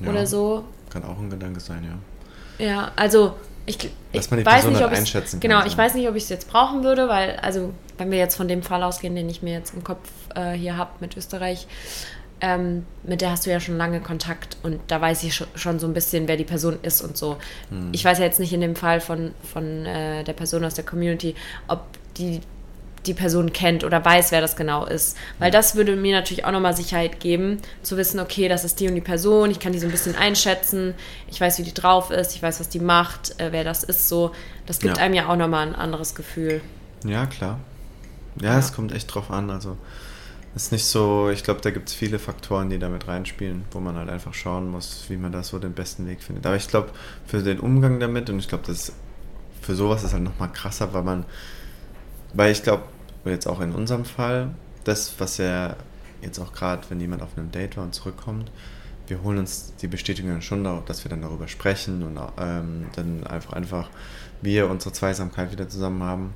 ja, 0.00 0.08
oder 0.08 0.26
so. 0.26 0.64
Kann 0.90 1.04
auch 1.04 1.18
ein 1.18 1.30
Gedanke 1.30 1.60
sein, 1.60 1.84
ja. 1.84 2.64
Ja, 2.64 2.92
also 2.96 3.34
ich, 3.66 3.90
ich 4.12 4.30
weiß 4.30 4.66
nicht, 4.66 4.82
ob 4.82 4.92
einschätzen 4.92 5.40
Genau, 5.40 5.64
ich 5.66 5.76
weiß 5.76 5.94
nicht, 5.94 6.08
ob 6.08 6.14
ich 6.14 6.22
es 6.22 6.28
jetzt 6.28 6.48
brauchen 6.48 6.84
würde, 6.84 7.08
weil, 7.08 7.36
also, 7.36 7.72
wenn 7.98 8.10
wir 8.10 8.18
jetzt 8.18 8.36
von 8.36 8.48
dem 8.48 8.62
Fall 8.62 8.82
ausgehen, 8.82 9.14
den 9.14 9.28
ich 9.28 9.42
mir 9.42 9.52
jetzt 9.52 9.74
im 9.74 9.82
Kopf 9.82 10.08
äh, 10.34 10.52
hier 10.52 10.76
habe 10.76 10.90
mit 11.00 11.16
Österreich, 11.16 11.66
ähm, 12.40 12.84
mit 13.02 13.20
der 13.20 13.30
hast 13.30 13.46
du 13.46 13.50
ja 13.50 13.60
schon 13.60 13.76
lange 13.76 14.00
Kontakt 14.00 14.56
und 14.62 14.80
da 14.88 15.00
weiß 15.00 15.22
ich 15.22 15.44
schon 15.54 15.78
so 15.78 15.86
ein 15.86 15.94
bisschen, 15.94 16.28
wer 16.28 16.36
die 16.36 16.44
Person 16.44 16.78
ist 16.82 17.00
und 17.00 17.16
so. 17.16 17.38
Hm. 17.70 17.90
Ich 17.92 18.04
weiß 18.04 18.18
ja 18.18 18.24
jetzt 18.24 18.40
nicht 18.40 18.52
in 18.52 18.60
dem 18.60 18.76
Fall 18.76 19.00
von, 19.00 19.32
von 19.52 19.86
äh, 19.86 20.22
der 20.24 20.34
Person 20.34 20.64
aus 20.64 20.74
der 20.74 20.84
Community, 20.84 21.34
ob 21.68 21.84
die 22.18 22.40
die 23.06 23.14
Person 23.14 23.52
kennt 23.52 23.84
oder 23.84 24.04
weiß, 24.04 24.32
wer 24.32 24.40
das 24.40 24.56
genau 24.56 24.84
ist. 24.84 25.16
Weil 25.38 25.50
das 25.50 25.76
würde 25.76 25.96
mir 25.96 26.14
natürlich 26.14 26.44
auch 26.44 26.50
nochmal 26.50 26.74
Sicherheit 26.76 27.20
geben, 27.20 27.58
zu 27.82 27.96
wissen, 27.96 28.20
okay, 28.20 28.48
das 28.48 28.64
ist 28.64 28.80
die 28.80 28.88
und 28.88 28.94
die 28.94 29.00
Person, 29.00 29.50
ich 29.50 29.60
kann 29.60 29.72
die 29.72 29.78
so 29.78 29.86
ein 29.86 29.92
bisschen 29.92 30.16
einschätzen, 30.16 30.94
ich 31.28 31.40
weiß, 31.40 31.58
wie 31.58 31.62
die 31.62 31.74
drauf 31.74 32.10
ist, 32.10 32.34
ich 32.34 32.42
weiß, 32.42 32.60
was 32.60 32.68
die 32.68 32.80
macht, 32.80 33.38
äh, 33.40 33.52
wer 33.52 33.64
das 33.64 33.84
ist, 33.84 34.08
so. 34.08 34.32
Das 34.66 34.80
gibt 34.80 34.96
ja. 34.96 35.02
einem 35.02 35.14
ja 35.14 35.28
auch 35.28 35.36
nochmal 35.36 35.66
ein 35.66 35.74
anderes 35.74 36.14
Gefühl. 36.14 36.60
Ja, 37.04 37.26
klar. 37.26 37.60
Ja, 38.40 38.52
ja, 38.52 38.58
es 38.58 38.72
kommt 38.72 38.92
echt 38.92 39.14
drauf 39.14 39.30
an. 39.30 39.50
Also, 39.50 39.76
ist 40.56 40.72
nicht 40.72 40.86
so, 40.86 41.28
ich 41.28 41.44
glaube, 41.44 41.60
da 41.60 41.70
gibt 41.70 41.90
es 41.90 41.94
viele 41.94 42.18
Faktoren, 42.18 42.70
die 42.70 42.78
damit 42.78 43.06
reinspielen, 43.06 43.66
wo 43.72 43.78
man 43.78 43.96
halt 43.96 44.08
einfach 44.08 44.32
schauen 44.32 44.70
muss, 44.70 45.04
wie 45.08 45.18
man 45.18 45.30
da 45.30 45.42
so 45.42 45.58
den 45.58 45.74
besten 45.74 46.06
Weg 46.06 46.22
findet. 46.22 46.46
Aber 46.46 46.56
ich 46.56 46.66
glaube, 46.66 46.90
für 47.26 47.42
den 47.42 47.60
Umgang 47.60 48.00
damit, 48.00 48.30
und 48.30 48.38
ich 48.38 48.48
glaube, 48.48 48.64
das 48.66 48.92
für 49.60 49.74
sowas 49.74 50.02
ist 50.02 50.14
halt 50.14 50.22
nochmal 50.22 50.50
krasser, 50.50 50.94
weil 50.94 51.02
man, 51.02 51.26
weil 52.32 52.52
ich 52.52 52.62
glaube, 52.62 52.84
jetzt 53.26 53.46
auch 53.46 53.60
in 53.60 53.72
unserem 53.72 54.06
Fall, 54.06 54.54
das, 54.84 55.14
was 55.18 55.36
ja 55.36 55.76
jetzt 56.22 56.38
auch 56.38 56.54
gerade, 56.54 56.82
wenn 56.88 57.00
jemand 57.00 57.22
auf 57.22 57.36
einem 57.36 57.52
Date 57.52 57.76
war 57.76 57.84
und 57.84 57.94
zurückkommt, 57.94 58.50
wir 59.08 59.22
holen 59.22 59.38
uns 59.38 59.74
die 59.76 59.88
Bestätigung 59.88 60.40
schon, 60.40 60.64
dass 60.86 61.04
wir 61.04 61.10
dann 61.10 61.20
darüber 61.20 61.48
sprechen 61.48 62.02
und 62.02 62.18
ähm, 62.38 62.86
dann 62.96 63.26
einfach, 63.26 63.52
einfach 63.52 63.90
wir 64.40 64.70
unsere 64.70 64.92
Zweisamkeit 64.92 65.52
wieder 65.52 65.68
zusammen 65.68 66.02
haben. 66.02 66.32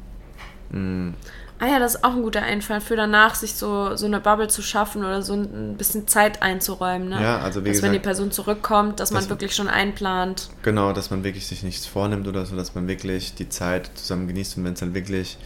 Ah 1.61 1.67
ja, 1.67 1.79
das 1.79 1.97
ist 1.97 2.05
auch 2.05 2.15
ein 2.15 2.23
guter 2.23 2.43
Einfall 2.43 2.81
für 2.81 2.97
danach, 2.97 3.35
sich 3.35 3.55
so, 3.55 3.95
so 3.95 4.07
eine 4.07 4.19
Bubble 4.19 4.49
zu 4.49 4.63
schaffen 4.63 5.05
oder 5.05 5.21
so 5.21 5.35
ein 5.35 5.77
bisschen 5.77 6.09
Zeit 6.09 6.43
einzuräumen. 6.43 7.11
Ne? 7.11 7.23
Ja, 7.23 7.39
also 7.39 7.61
wie 7.61 7.69
dass 7.69 7.77
gesagt, 7.77 7.93
wenn 7.93 8.01
die 8.01 8.03
Person 8.03 8.31
zurückkommt, 8.33 8.99
dass, 8.99 9.11
dass 9.11 9.21
man 9.21 9.31
wirklich 9.31 9.55
schon 9.55 9.69
einplant. 9.69 10.49
Genau, 10.63 10.93
dass 10.93 11.11
man 11.11 11.23
wirklich 11.23 11.47
sich 11.47 11.63
nichts 11.63 11.87
vornimmt 11.87 12.27
oder 12.27 12.47
so, 12.47 12.57
dass 12.57 12.75
man 12.75 12.89
wirklich 12.89 13.35
die 13.35 13.51
Zeit 13.51 13.91
zusammen 13.95 14.27
genießt 14.27 14.57
und 14.57 14.65
wenn 14.65 14.73
es 14.73 14.81
dann 14.81 14.95
wirklich 14.95 15.39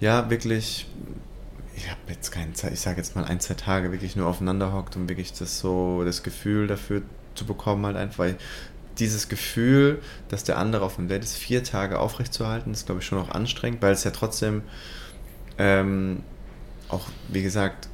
ja, 0.00 0.28
wirklich, 0.30 0.86
ich 1.76 1.88
habe 1.88 2.00
jetzt 2.08 2.30
keine 2.30 2.54
Zeit, 2.54 2.72
ich 2.72 2.80
sage 2.80 2.96
jetzt 2.96 3.14
mal 3.14 3.24
ein, 3.24 3.38
zwei 3.38 3.54
Tage 3.54 3.92
wirklich 3.92 4.16
nur 4.16 4.26
aufeinander 4.26 4.72
hockt, 4.72 4.96
um 4.96 5.08
wirklich 5.08 5.32
das 5.34 5.60
so, 5.60 6.02
das 6.04 6.22
Gefühl 6.22 6.66
dafür 6.66 7.02
zu 7.34 7.44
bekommen, 7.44 7.86
halt 7.86 7.96
einfach, 7.96 8.18
weil 8.18 8.36
dieses 8.98 9.28
Gefühl, 9.28 10.00
dass 10.28 10.42
der 10.42 10.58
andere 10.58 10.84
auf 10.84 10.96
dem 10.96 11.08
Date 11.08 11.22
ist, 11.22 11.36
vier 11.36 11.62
Tage 11.62 11.98
aufrechtzuerhalten, 11.98 12.72
ist, 12.72 12.86
glaube 12.86 13.00
ich, 13.00 13.06
schon 13.06 13.18
auch 13.18 13.30
anstrengend, 13.30 13.80
weil 13.82 13.92
es 13.92 14.04
ja 14.04 14.10
trotzdem 14.10 14.62
ähm, 15.60 16.22
auch, 16.88 17.06
wie 17.28 17.42
gesagt, 17.42 17.88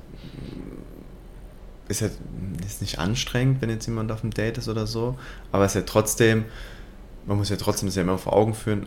ist 1.88 2.00
ja 2.00 2.08
ist 2.64 2.80
nicht 2.80 2.98
anstrengend, 2.98 3.60
wenn 3.60 3.70
jetzt 3.70 3.86
jemand 3.86 4.12
auf 4.12 4.20
dem 4.20 4.30
Date 4.30 4.58
ist 4.58 4.68
oder 4.68 4.86
so, 4.86 5.18
aber 5.52 5.64
es 5.64 5.72
ist 5.72 5.80
ja 5.80 5.86
trotzdem, 5.86 6.44
man 7.26 7.36
muss 7.36 7.48
ja 7.48 7.56
trotzdem 7.56 7.88
das 7.88 7.96
ja 7.96 8.02
immer 8.02 8.18
vor 8.18 8.32
Augen 8.34 8.54
führen, 8.54 8.86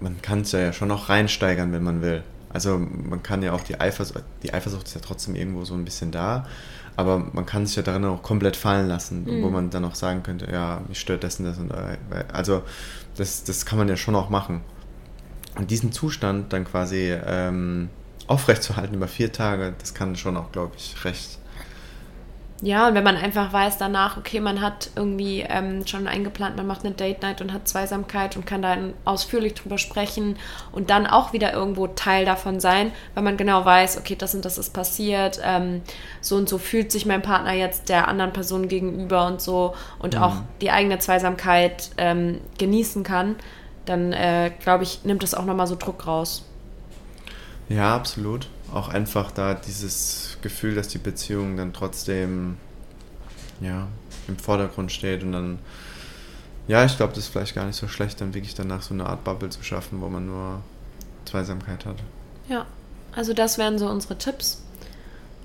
man 0.00 0.20
kann 0.22 0.40
es 0.40 0.52
ja 0.52 0.72
schon 0.72 0.90
auch 0.90 1.08
reinsteigern, 1.08 1.72
wenn 1.72 1.82
man 1.82 2.02
will. 2.02 2.22
Also 2.50 2.78
man 2.78 3.22
kann 3.22 3.42
ja 3.42 3.52
auch 3.52 3.62
die 3.62 3.80
Eifersucht, 3.80 4.24
die 4.42 4.54
Eifersucht 4.54 4.86
ist 4.86 4.94
ja 4.94 5.00
trotzdem 5.00 5.34
irgendwo 5.34 5.64
so 5.64 5.74
ein 5.74 5.84
bisschen 5.84 6.10
da, 6.10 6.46
aber 6.96 7.18
man 7.18 7.44
kann 7.44 7.66
sich 7.66 7.76
ja 7.76 7.82
darin 7.82 8.04
auch 8.04 8.22
komplett 8.22 8.56
fallen 8.56 8.88
lassen, 8.88 9.24
mhm. 9.24 9.42
wo 9.42 9.50
man 9.50 9.70
dann 9.70 9.84
auch 9.84 9.94
sagen 9.94 10.22
könnte, 10.22 10.50
ja, 10.50 10.80
mich 10.88 11.00
stört 11.00 11.24
das 11.24 11.38
und 11.40 11.46
das 11.46 11.58
und 11.58 11.68
das. 11.68 11.98
Also 12.32 12.62
das, 13.16 13.44
das 13.44 13.66
kann 13.66 13.78
man 13.78 13.88
ja 13.88 13.96
schon 13.96 14.14
auch 14.14 14.30
machen. 14.30 14.62
Und 15.56 15.70
diesen 15.70 15.92
Zustand 15.92 16.52
dann 16.52 16.64
quasi 16.64 17.12
ähm, 17.26 17.88
aufrechtzuerhalten 18.26 18.94
über 18.94 19.08
vier 19.08 19.32
Tage, 19.32 19.74
das 19.78 19.94
kann 19.94 20.16
schon 20.16 20.36
auch, 20.36 20.52
glaube 20.52 20.74
ich, 20.76 21.04
recht 21.04 21.38
ja, 22.64 22.88
und 22.88 22.94
wenn 22.94 23.04
man 23.04 23.16
einfach 23.16 23.52
weiß 23.52 23.76
danach, 23.76 24.16
okay, 24.16 24.40
man 24.40 24.62
hat 24.62 24.88
irgendwie 24.96 25.44
ähm, 25.46 25.86
schon 25.86 26.08
eingeplant, 26.08 26.56
man 26.56 26.66
macht 26.66 26.84
eine 26.84 26.94
Date 26.94 27.20
Night 27.20 27.42
und 27.42 27.52
hat 27.52 27.68
Zweisamkeit 27.68 28.36
und 28.36 28.46
kann 28.46 28.62
dann 28.62 28.94
ausführlich 29.04 29.52
drüber 29.52 29.76
sprechen 29.76 30.36
und 30.72 30.88
dann 30.88 31.06
auch 31.06 31.34
wieder 31.34 31.52
irgendwo 31.52 31.88
Teil 31.88 32.24
davon 32.24 32.60
sein, 32.60 32.92
weil 33.12 33.22
man 33.22 33.36
genau 33.36 33.66
weiß, 33.66 33.98
okay, 33.98 34.14
das 34.16 34.34
und 34.34 34.46
das 34.46 34.56
ist 34.56 34.72
passiert, 34.72 35.40
ähm, 35.44 35.82
so 36.22 36.36
und 36.36 36.48
so 36.48 36.56
fühlt 36.56 36.90
sich 36.90 37.04
mein 37.04 37.20
Partner 37.20 37.52
jetzt 37.52 37.90
der 37.90 38.08
anderen 38.08 38.32
Person 38.32 38.66
gegenüber 38.68 39.26
und 39.26 39.42
so 39.42 39.74
und 39.98 40.14
mhm. 40.14 40.22
auch 40.22 40.36
die 40.62 40.70
eigene 40.70 40.98
Zweisamkeit 40.98 41.90
ähm, 41.98 42.40
genießen 42.56 43.02
kann, 43.02 43.36
dann 43.84 44.14
äh, 44.14 44.52
glaube 44.60 44.84
ich, 44.84 45.04
nimmt 45.04 45.22
das 45.22 45.34
auch 45.34 45.44
nochmal 45.44 45.66
so 45.66 45.74
Druck 45.74 46.06
raus. 46.06 46.46
Ja, 47.68 47.94
absolut. 47.94 48.48
Auch 48.72 48.88
einfach 48.88 49.30
da 49.30 49.54
dieses 49.54 50.38
Gefühl, 50.42 50.74
dass 50.74 50.88
die 50.88 50.98
Beziehung 50.98 51.56
dann 51.56 51.72
trotzdem 51.72 52.56
ja, 53.60 53.88
im 54.28 54.36
Vordergrund 54.36 54.92
steht 54.92 55.22
und 55.22 55.32
dann, 55.32 55.58
ja, 56.68 56.84
ich 56.84 56.96
glaube, 56.96 57.12
das 57.14 57.24
ist 57.24 57.30
vielleicht 57.30 57.54
gar 57.54 57.66
nicht 57.66 57.76
so 57.76 57.88
schlecht, 57.88 58.20
dann 58.20 58.34
wirklich 58.34 58.54
danach 58.54 58.82
so 58.82 58.94
eine 58.94 59.06
Art 59.06 59.24
Bubble 59.24 59.50
zu 59.50 59.62
schaffen, 59.62 60.00
wo 60.00 60.08
man 60.08 60.26
nur 60.26 60.60
Zweisamkeit 61.24 61.86
hat. 61.86 61.96
Ja, 62.48 62.66
also 63.14 63.32
das 63.32 63.58
wären 63.58 63.78
so 63.78 63.88
unsere 63.88 64.18
Tipps. 64.18 64.62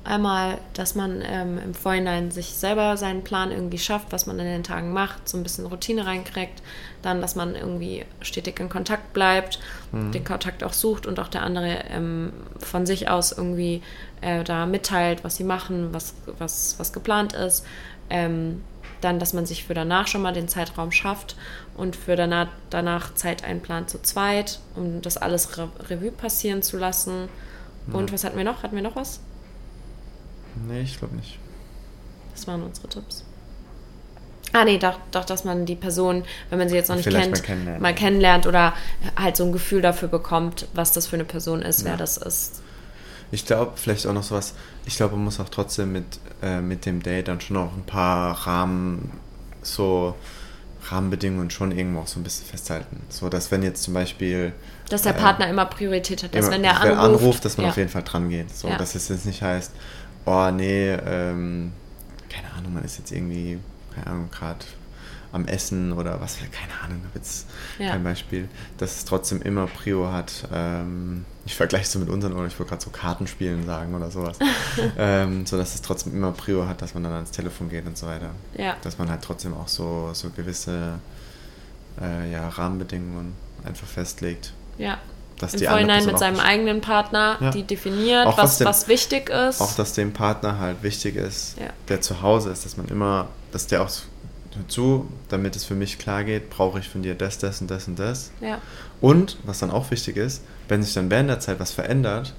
Einmal, 0.10 0.58
dass 0.74 0.96
man 0.96 1.22
ähm, 1.24 1.60
im 1.64 1.76
Vorhinein 1.76 2.32
sich 2.32 2.56
selber 2.56 2.98
seinen 2.98 3.24
Plan 3.24 3.52
irgendwie 3.52 3.78
schafft, 3.78 4.12
was 4.12 4.26
man 4.26 4.40
in 4.40 4.46
den 4.46 4.64
Tagen 4.64 4.92
macht, 4.92 5.30
so 5.30 5.38
ein 5.38 5.44
bisschen 5.44 5.68
Routine 5.68 6.04
reinkriegt. 6.08 6.64
Dann, 7.04 7.22
dass 7.22 7.36
man 7.36 7.54
irgendwie 7.54 8.06
stetig 8.20 8.60
in 8.60 8.70
Kontakt 8.70 9.14
bleibt, 9.14 9.60
mhm. 9.92 10.12
den 10.12 10.24
Kontakt 10.24 10.64
auch 10.64 10.74
sucht 10.74 11.06
und 11.06 11.20
auch 11.20 11.28
der 11.28 11.44
andere 11.44 11.84
ähm, 11.92 12.34
von 12.58 12.88
sich 12.88 13.08
aus 13.08 13.32
irgendwie 13.32 13.84
äh, 14.22 14.44
da 14.44 14.66
mitteilt, 14.66 15.24
was 15.24 15.36
sie 15.36 15.44
machen, 15.44 15.94
was, 15.94 16.16
was, 16.40 16.80
was 16.80 16.92
geplant 16.92 17.34
ist. 17.34 17.64
Ähm, 18.10 18.64
dann, 19.02 19.20
dass 19.20 19.34
man 19.34 19.46
sich 19.46 19.64
für 19.64 19.76
danach 19.76 20.08
schon 20.08 20.24
mal 20.24 20.34
den 20.34 20.48
Zeitraum 20.48 20.92
schafft 20.92 21.36
und 21.78 21.96
für 21.96 22.16
danach, 22.16 22.48
danach 22.72 23.14
Zeit 23.14 23.44
einplant 23.44 23.92
zu 23.92 24.02
zweit, 24.02 24.60
um 24.76 25.04
das 25.04 25.18
alles 25.18 25.56
Re 25.60 25.70
Revue 25.88 26.12
passieren 26.12 26.64
zu 26.64 26.80
lassen. 26.80 27.30
Mhm. 27.86 27.94
Und 27.94 28.12
was 28.12 28.24
hatten 28.24 28.38
wir 28.38 28.44
noch? 28.44 28.64
Hatten 28.64 28.76
wir 28.76 28.82
noch 28.82 28.96
was? 28.96 29.20
Nee, 30.68 30.82
ich 30.82 30.98
glaube 30.98 31.16
nicht. 31.16 31.38
Das 32.34 32.48
waren 32.48 32.64
unsere 32.64 32.88
Tipps. 32.88 33.24
Ah, 34.52 34.66
nee, 34.66 34.80
doch, 34.80 34.98
doch, 35.12 35.26
dass 35.26 35.44
man 35.44 35.66
die 35.68 35.76
Person, 35.76 36.24
wenn 36.50 36.58
man 36.58 36.70
sie 36.70 36.76
jetzt 36.76 36.88
noch 36.90 36.96
nicht 36.96 37.06
Vielleicht 37.06 37.26
kennt, 37.28 37.38
mal 37.38 37.44
kennenlernt. 37.46 37.82
mal 37.82 37.94
kennenlernt 37.96 38.48
oder 38.48 38.74
halt 39.16 39.38
so 39.38 39.44
ein 39.46 39.52
Gefühl 39.52 39.82
dafür 39.82 40.08
bekommt, 40.08 40.68
was 40.74 40.92
das 40.92 41.06
für 41.06 41.18
eine 41.18 41.26
Person 41.26 41.62
ist, 41.62 41.84
wer 41.84 41.92
Ja. 41.92 41.98
das 41.98 42.18
ist. 42.18 42.62
Ich 43.32 43.46
glaube, 43.46 43.74
vielleicht 43.76 44.08
auch 44.08 44.14
noch 44.14 44.24
sowas. 44.24 44.56
Ich 44.86 44.96
glaube, 44.96 45.16
man 45.16 45.26
muss 45.26 45.40
auch 45.40 45.50
trotzdem 45.50 45.92
mit, 45.92 46.06
äh, 46.42 46.62
mit 46.62 46.88
dem 46.88 47.04
Date 47.04 47.28
dann 47.28 47.40
schon 47.42 47.58
noch 47.58 47.74
ein 47.76 47.84
paar 47.86 48.48
Rahmen, 48.48 49.12
so 49.62 50.16
Rahmenbedingungen 50.90 51.52
schon 51.52 51.72
irgendwo 51.72 52.00
auch 52.00 52.08
so 52.08 52.20
ein 52.20 52.24
bisschen 52.24 52.48
festhalten. 52.48 53.04
So, 53.10 53.30
dass 53.30 53.52
wenn 53.52 53.62
jetzt 53.62 53.84
zum 53.84 53.94
Beispiel. 53.94 54.54
Dass 54.90 55.04
der 55.04 55.16
äh, 55.16 55.20
Partner 55.20 55.48
immer 55.48 55.66
Priorität 55.66 56.24
hat, 56.24 56.34
dass 56.34 56.46
immer- 56.46 56.56
wenn 56.56 56.64
der 56.64 56.76
wer 56.82 56.98
anruft, 57.00 57.46
dass 57.46 57.58
man 57.58 57.66
ja. 57.66 57.70
auf 57.70 57.78
jeden 57.78 57.90
Fall 57.90 58.02
dran 58.04 58.30
geht. 58.30 58.56
So, 58.56 58.68
Ja. 58.68 58.78
dass 58.78 58.96
es 58.96 59.10
jetzt 59.10 59.28
nicht 59.28 59.44
heißt, 59.44 59.74
oh 60.26 60.52
nee, 60.52 60.92
ähm, 60.92 61.72
keine 62.30 62.52
Ahnung, 62.54 62.74
man 62.74 62.84
ist 62.84 62.98
jetzt 62.98 63.12
irgendwie, 63.12 63.60
keine 63.94 64.08
Ahnung, 64.08 64.30
gerade 64.32 64.66
am 65.32 65.46
Essen 65.46 65.92
oder 65.94 66.20
was, 66.22 66.38
keine 66.38 66.74
Ahnung, 66.84 67.04
habe 67.06 67.20
jetzt 67.20 67.48
Ja. 67.78 67.92
kein 67.92 68.04
Beispiel, 68.04 68.50
dass 68.78 68.98
es 68.98 69.06
trotzdem 69.06 69.42
immer 69.44 69.68
Prio 69.68 70.12
hat. 70.12 70.48
Ähm, 70.52 71.24
ich 71.46 71.56
vergleiche 71.56 71.86
so 71.86 72.00
mit 72.00 72.10
unseren, 72.10 72.34
oder 72.34 72.48
ich 72.48 72.58
wollte 72.58 72.72
gerade 72.72 72.84
so 72.84 72.90
Kartenspielen 72.90 73.66
sagen 73.66 73.94
oder 73.94 74.10
sowas. 74.10 74.40
ähm, 74.98 75.46
so 75.46 75.56
dass 75.58 75.76
es 75.76 75.82
trotzdem 75.84 76.14
immer 76.16 76.32
Prio 76.32 76.68
hat, 76.68 76.82
dass 76.82 76.96
man 76.96 77.04
dann 77.04 77.14
ans 77.14 77.30
Telefon 77.32 77.70
geht 77.70 77.86
und 77.86 77.96
so 77.98 78.08
weiter. 78.08 78.32
Ja. 78.58 78.76
Dass 78.82 78.98
man 78.98 79.10
halt 79.10 79.22
trotzdem 79.22 79.54
auch 79.54 79.68
so, 79.68 80.10
so 80.14 80.32
gewisse 80.32 81.00
äh, 82.02 82.32
ja, 82.32 82.50
Rahmenbedingungen 82.50 83.34
einfach 83.64 83.88
festlegt. 83.88 84.54
Ja. 84.80 84.98
Dass 85.40 85.54
Im 85.54 85.62
die 85.62 85.66
Vorhinein 85.66 86.06
mit 86.06 86.20
seinem 86.20 86.40
eigenen 86.40 86.82
Partner, 86.82 87.38
Ja. 87.40 87.50
die 87.52 87.64
definiert, 87.64 88.28
Auch 88.28 88.38
was, 88.38 88.44
was 88.44 88.58
dem- 88.60 88.68
was 88.68 88.88
wichtig 88.88 89.30
ist. 89.30 89.62
Auch 89.62 89.74
dass 89.76 89.94
dem 89.94 90.14
Partner 90.14 90.60
halt 90.60 90.84
wichtig 90.84 91.16
ist, 91.16 91.58
Ja. 91.60 91.68
der 91.88 92.02
zu 92.02 92.22
Hause 92.22 92.52
ist, 92.52 92.66
dass 92.66 92.78
man 92.78 92.88
immer, 92.90 93.28
dass 93.52 93.66
der 93.68 93.82
auch 93.82 93.90
dazu, 94.58 95.08
damit 95.30 95.56
es 95.56 95.64
für 95.64 95.76
mich 95.76 95.98
klar 95.98 96.24
geht, 96.24 96.50
brauche 96.50 96.80
ich 96.80 96.90
von 96.90 97.02
dir 97.04 97.16
das, 97.16 97.38
das 97.38 97.62
und 97.62 97.72
das 97.72 97.88
und 97.88 97.98
das. 98.00 98.32
ja. 98.42 98.60
Und, 99.02 99.38
was 99.46 99.60
dann 99.60 99.72
auch 99.72 99.90
wichtig 99.92 100.18
ist, 100.18 100.44
wenn 100.68 100.84
sich 100.84 100.94
dann 100.94 101.10
während 101.10 101.30
der 101.30 101.40
Zeit 101.40 101.58
was 101.60 101.72
verändert, 101.72 102.34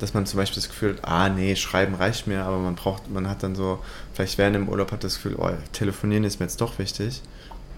dass 0.00 0.12
man 0.12 0.26
zum 0.26 0.36
Beispiel 0.38 0.56
das 0.60 0.68
Gefühl 0.68 0.96
hat, 0.96 1.04
ah 1.08 1.28
nee, 1.30 1.56
schreiben 1.56 1.94
reicht 1.94 2.26
mir, 2.26 2.42
aber 2.44 2.58
man 2.58 2.74
braucht, 2.74 3.10
man 3.10 3.26
hat 3.28 3.42
dann 3.42 3.54
so, 3.54 3.78
vielleicht 4.12 4.36
während 4.36 4.56
dem 4.56 4.68
Urlaub 4.68 4.92
hat 4.92 5.02
das 5.02 5.14
Gefühl, 5.14 5.36
oh, 5.38 5.48
telefonieren 5.72 6.24
ist 6.24 6.40
mir 6.40 6.46
jetzt 6.46 6.60
doch 6.60 6.78
wichtig, 6.78 7.22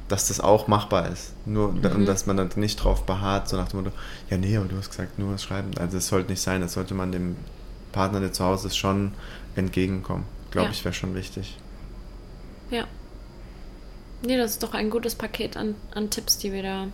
dass 0.09 0.29
das 0.29 0.41
auch 0.41 0.69
machbar 0.69 1.09
ist. 1.11 1.33
Nur, 1.47 1.73
Mhm. 1.73 1.85
und 1.95 2.07
dass 2.07 2.27
man 2.27 2.37
dann 2.37 2.51
nicht 2.57 2.77
drauf 2.77 3.05
beharrt, 3.07 3.49
so 3.49 3.57
nach 3.57 3.69
dem 3.69 3.83
Motto, 3.83 3.97
ja 4.31 4.37
nee, 4.37 4.57
aber 4.57 4.67
du 4.67 4.77
hast 4.77 4.91
gesagt, 4.91 5.19
nur 5.19 5.33
das 5.33 5.43
Schreiben. 5.43 5.71
Also 5.79 5.99
es 5.99 6.07
sollte 6.09 6.31
nicht 6.31 6.41
sein, 6.43 6.61
das 6.61 6.75
sollte 6.75 6.95
man 6.95 7.11
dem 7.13 7.37
Partner, 7.93 8.21
der 8.21 8.33
zu 8.33 8.45
Hause 8.45 8.69
ist, 8.69 8.77
schon 8.77 9.13
entgegenkommen. 9.57 10.25
Glaube 10.51 10.67
Ja. 10.69 10.73
ich, 10.73 10.85
wäre 10.85 10.95
schon 10.95 11.15
wichtig. 11.15 11.59
Ja. 12.71 12.85
Nee, 14.23 14.37
das 14.37 14.53
ist 14.53 14.63
doch 14.63 14.75
ein 14.75 14.91
gutes 14.91 15.15
Paket 15.15 15.57
an, 15.57 15.75
an 15.95 16.11
Tipps, 16.11 16.39
die 16.39 16.53
wir 16.53 16.63
da, 16.63 16.87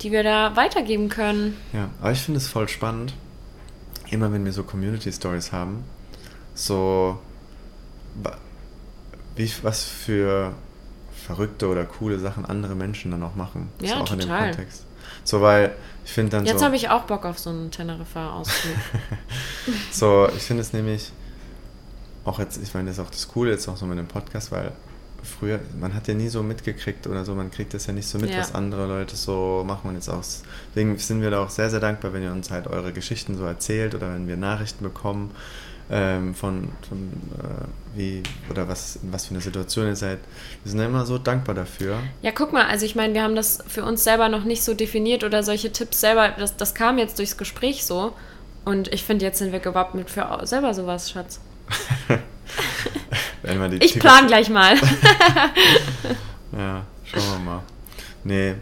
die 0.00 0.10
wir 0.12 0.22
da 0.22 0.56
weitergeben 0.56 1.08
können. 1.08 1.56
Ja, 1.72 1.90
aber 2.00 2.12
ich 2.12 2.20
finde 2.20 2.38
es 2.38 2.48
voll 2.48 2.68
spannend, 2.68 3.14
immer 4.10 4.32
wenn 4.32 4.44
wir 4.44 4.52
so 4.52 4.62
Community 4.62 5.12
Stories 5.12 5.52
haben, 5.52 5.84
so 6.54 7.18
wie, 9.36 9.50
was 9.62 9.84
für 9.84 10.54
verrückte 11.32 11.68
oder 11.68 11.84
coole 11.84 12.18
Sachen 12.18 12.44
andere 12.44 12.74
Menschen 12.74 13.10
dann 13.10 13.22
auch 13.22 13.34
machen. 13.34 13.68
So 13.78 13.86
Ja, 13.86 13.96
auch 13.96 14.10
in 14.12 14.18
dem 14.18 14.20
total. 14.20 14.50
Kontext. 14.50 14.84
So, 15.24 15.40
weil 15.40 15.74
ich 16.04 16.12
finde 16.12 16.30
dann 16.32 16.46
Jetzt 16.46 16.60
so, 16.60 16.64
habe 16.64 16.76
ich 16.76 16.88
auch 16.88 17.02
Bock 17.02 17.24
auf 17.24 17.38
so 17.38 17.50
einen 17.50 17.70
Teneriffa-Ausflug. 17.70 18.74
so, 19.92 20.28
ich 20.36 20.42
finde 20.42 20.62
es 20.62 20.72
nämlich 20.72 21.12
auch 22.24 22.38
jetzt, 22.38 22.62
ich 22.62 22.72
meine, 22.74 22.88
das 22.88 22.98
ist 22.98 23.04
auch 23.04 23.10
das 23.10 23.28
Coole 23.28 23.50
jetzt 23.50 23.68
auch 23.68 23.76
so 23.76 23.86
mit 23.86 23.98
dem 23.98 24.06
Podcast, 24.06 24.52
weil 24.52 24.72
früher, 25.22 25.60
man 25.78 25.94
hat 25.94 26.08
ja 26.08 26.14
nie 26.14 26.28
so 26.28 26.42
mitgekriegt 26.42 27.06
oder 27.06 27.24
so, 27.24 27.34
man 27.34 27.50
kriegt 27.50 27.74
das 27.74 27.86
ja 27.86 27.92
nicht 27.92 28.08
so 28.08 28.18
mit, 28.18 28.30
Ja. 28.30 28.38
was 28.38 28.54
andere 28.54 28.86
Leute 28.86 29.14
so 29.16 29.62
machen 29.66 29.88
und 29.88 29.94
jetzt 29.94 30.08
auch, 30.08 30.22
deswegen 30.70 30.98
sind 30.98 31.20
wir 31.20 31.30
da 31.30 31.44
auch 31.44 31.50
sehr, 31.50 31.70
sehr 31.70 31.80
dankbar, 31.80 32.12
wenn 32.12 32.22
ihr 32.22 32.32
uns 32.32 32.50
halt 32.50 32.66
eure 32.66 32.92
Geschichten 32.92 33.36
so 33.36 33.44
erzählt 33.44 33.94
oder 33.94 34.12
wenn 34.12 34.26
wir 34.26 34.36
Nachrichten 34.36 34.82
bekommen 34.82 35.30
ähm, 35.92 36.34
von, 36.34 36.70
von 36.88 37.12
äh, 37.38 37.98
wie, 37.98 38.22
oder 38.50 38.66
was, 38.66 38.96
in 38.96 39.12
was 39.12 39.26
für 39.26 39.34
eine 39.34 39.42
Situation 39.42 39.86
ihr 39.86 39.96
seid. 39.96 40.20
Wir 40.64 40.70
sind 40.70 40.80
ja 40.80 40.86
immer 40.86 41.04
so 41.04 41.18
dankbar 41.18 41.54
dafür. 41.54 41.98
Ja, 42.22 42.32
guck 42.32 42.52
mal, 42.52 42.66
also 42.66 42.86
ich 42.86 42.96
meine, 42.96 43.12
wir 43.12 43.22
haben 43.22 43.36
das 43.36 43.62
für 43.68 43.84
uns 43.84 44.02
selber 44.02 44.30
noch 44.30 44.44
nicht 44.44 44.64
so 44.64 44.72
definiert 44.72 45.22
oder 45.22 45.42
solche 45.42 45.70
Tipps 45.70 46.00
selber, 46.00 46.30
das, 46.30 46.56
das 46.56 46.74
kam 46.74 46.96
jetzt 46.98 47.18
durchs 47.18 47.36
Gespräch 47.36 47.84
so. 47.84 48.14
Und 48.64 48.92
ich 48.92 49.04
finde, 49.04 49.24
jetzt 49.24 49.38
sind 49.38 49.52
wir 49.52 49.60
gewappnet 49.60 50.08
für 50.08 50.40
selber 50.44 50.72
sowas, 50.72 51.10
Schatz. 51.10 51.40
Wenn 53.42 53.60
wir 53.60 53.68
die 53.68 53.84
Ich 53.84 53.98
plan 53.98 54.26
gleich 54.26 54.48
mal. 54.48 54.76
Ja, 56.54 56.82
schauen 57.04 57.22
wir 57.32 57.38
mal. 57.38 57.62
Nee, 58.24 58.54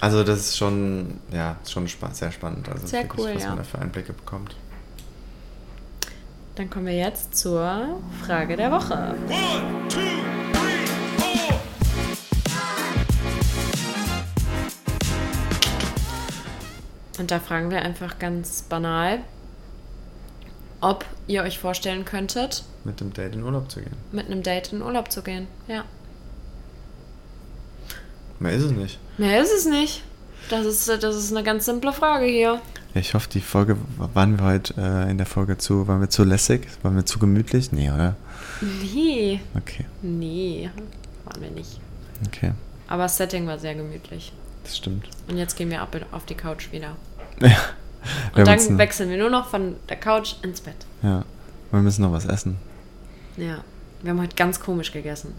also 0.00 0.24
das 0.24 0.40
ist 0.40 0.58
schon, 0.58 1.20
ja, 1.32 1.56
schon 1.66 1.88
sehr 2.12 2.32
spannend. 2.32 2.68
Also 2.68 2.86
Sehr 2.86 3.06
cool, 3.16 3.34
was 3.34 3.42
ja. 3.42 3.48
man 3.50 3.58
da 3.58 3.64
für 3.64 3.78
Einblicke 3.78 4.12
bekommt. 4.12 4.54
Dann 6.56 6.70
kommen 6.70 6.86
wir 6.86 6.94
jetzt 6.96 7.36
zur 7.36 8.00
Frage 8.24 8.56
der 8.56 8.70
Woche. 8.70 8.94
One, 9.28 9.88
two, 9.88 9.98
three. 10.52 11.54
Und 17.18 17.30
da 17.30 17.38
fragen 17.38 17.70
wir 17.70 17.82
einfach 17.82 18.18
ganz 18.18 18.62
banal, 18.62 19.20
ob 20.80 21.04
ihr 21.26 21.42
euch 21.42 21.58
vorstellen 21.58 22.04
könntet, 22.04 22.64
Mit 22.82 23.00
dem 23.00 23.12
Date 23.12 23.34
in 23.34 23.42
Urlaub 23.42 23.70
zu 23.70 23.80
gehen. 23.80 23.94
mit 24.12 24.26
einem 24.26 24.42
Date 24.42 24.72
in 24.72 24.82
Urlaub 24.82 25.10
zu 25.10 25.22
gehen. 25.22 25.46
Ja. 25.68 25.84
Mehr 28.40 28.52
ist 28.52 28.64
es 28.64 28.72
nicht. 28.72 28.98
Mehr 29.16 29.40
ist 29.40 29.52
es 29.52 29.64
nicht. 29.64 30.02
Das 30.50 30.66
ist, 30.66 30.88
das 30.88 31.16
ist 31.16 31.32
eine 31.32 31.42
ganz 31.42 31.64
simple 31.64 31.92
Frage 31.92 32.26
hier. 32.26 32.60
Ja, 32.94 33.00
ich 33.00 33.14
hoffe, 33.14 33.28
die 33.28 33.40
Folge, 33.40 33.76
waren 33.98 34.38
wir 34.38 34.44
heute 34.44 34.74
äh, 34.76 35.10
in 35.10 35.16
der 35.18 35.26
Folge 35.26 35.58
zu, 35.58 35.88
waren 35.88 36.00
wir 36.00 36.10
zu 36.10 36.22
lässig? 36.24 36.68
Waren 36.82 36.96
wir 36.96 37.06
zu 37.06 37.18
gemütlich? 37.18 37.72
Nee, 37.72 37.90
oder? 37.90 38.14
Nee. 38.60 39.40
Okay, 39.56 39.84
Nee, 40.02 40.70
waren 41.24 41.42
wir 41.42 41.50
nicht. 41.50 41.80
okay, 42.26 42.52
Aber 42.88 43.04
das 43.04 43.16
Setting 43.16 43.46
war 43.46 43.58
sehr 43.58 43.74
gemütlich. 43.74 44.32
das 44.62 44.76
stimmt. 44.76 45.08
Und 45.28 45.36
jetzt 45.38 45.56
gehen 45.56 45.70
wir 45.70 45.80
ab 45.82 45.96
auf 46.12 46.24
die 46.26 46.34
Couch 46.36 46.70
wieder. 46.72 46.96
Ja, 47.40 47.56
Und 48.36 48.46
dann 48.46 48.76
wechseln 48.78 49.08
wir 49.08 49.16
nur 49.16 49.30
noch 49.30 49.48
von 49.48 49.76
der 49.88 49.96
Couch 49.96 50.34
ins 50.42 50.60
Bett. 50.60 50.76
ja, 51.02 51.24
wir 51.70 51.80
müssen 51.80 52.02
noch 52.02 52.12
was 52.12 52.26
essen. 52.26 52.58
Ja. 53.38 53.64
Wir 54.02 54.10
haben 54.10 54.20
heute 54.20 54.36
ganz 54.36 54.60
komisch 54.60 54.92
gegessen. 54.92 55.32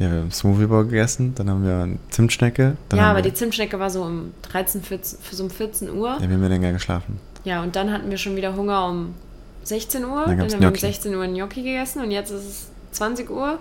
Ja, 0.00 0.10
wir 0.10 0.18
haben 0.20 0.30
Smoothie 0.32 0.66
Bowl 0.66 0.84
gegessen, 0.84 1.34
dann 1.36 1.48
haben 1.48 1.64
wir 1.64 1.76
eine 1.84 1.98
Zimtschnecke. 2.10 2.76
Ja, 2.92 3.10
aber 3.10 3.18
wir, 3.18 3.22
die 3.30 3.34
Zimtschnecke 3.34 3.78
war 3.78 3.90
so 3.90 4.02
um 4.02 4.32
13, 4.42 4.82
14, 4.82 5.18
für 5.22 5.36
so 5.36 5.44
um 5.44 5.50
14 5.50 5.90
Uhr. 5.90 6.14
Ja, 6.20 6.20
wir 6.28 6.30
haben 6.34 6.42
ja 6.42 6.48
länger 6.48 6.72
geschlafen. 6.72 7.20
Ja, 7.44 7.62
und 7.62 7.76
dann 7.76 7.92
hatten 7.92 8.10
wir 8.10 8.18
schon 8.18 8.34
wieder 8.36 8.56
Hunger 8.56 8.88
um 8.88 9.14
16 9.62 10.04
Uhr. 10.04 10.24
Dann 10.26 10.36
Dann, 10.36 10.40
haben 10.40 10.48
wir 10.50 10.54
um 10.54 10.60
Gnocchi. 10.60 10.80
16 10.80 11.14
Uhr 11.14 11.22
ein 11.22 11.34
Gnocchi 11.34 11.62
gegessen 11.62 12.02
und 12.02 12.10
jetzt 12.10 12.30
ist 12.30 12.44
es 12.44 12.68
20 12.92 13.30
Uhr. 13.30 13.58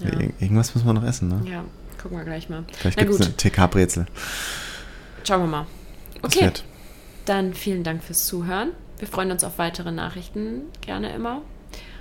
Ja, 0.00 0.08
Ir- 0.10 0.32
Irgendwas 0.40 0.74
müssen 0.74 0.86
wir 0.86 0.92
noch 0.94 1.04
essen, 1.04 1.28
ne? 1.28 1.40
ja 1.50 1.64
gucken 2.02 2.18
wir 2.18 2.24
gleich 2.24 2.50
mal. 2.50 2.64
Vielleicht 2.72 2.98
gibt 2.98 3.12
es 3.12 3.20
eine 3.22 3.34
TK-Brezel. 3.34 4.04
schauen 5.26 5.40
wir 5.42 5.46
mal. 5.46 5.66
Okay, 6.22 6.50
dann 7.24 7.54
vielen 7.54 7.82
Dank 7.82 8.02
fürs 8.04 8.26
Zuhören. 8.26 8.70
Wir 8.98 9.08
freuen 9.08 9.30
uns 9.30 9.42
auf 9.42 9.56
weitere 9.58 9.90
Nachrichten, 9.90 10.62
gerne 10.82 11.14
immer. 11.14 11.40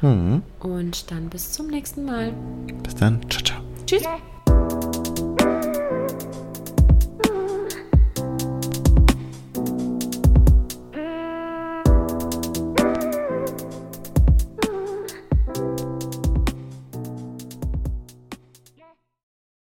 Mhm. 0.02 0.44
Und 0.60 1.12
dann 1.12 1.30
bis 1.30 1.52
zum 1.52 1.68
nächsten 1.68 2.06
Mal. 2.06 2.34
Bis 2.84 2.96
dann. 2.96 3.22
Ciao, 3.30 3.44
ciao. 3.44 3.62
Tschüss. 3.86 4.04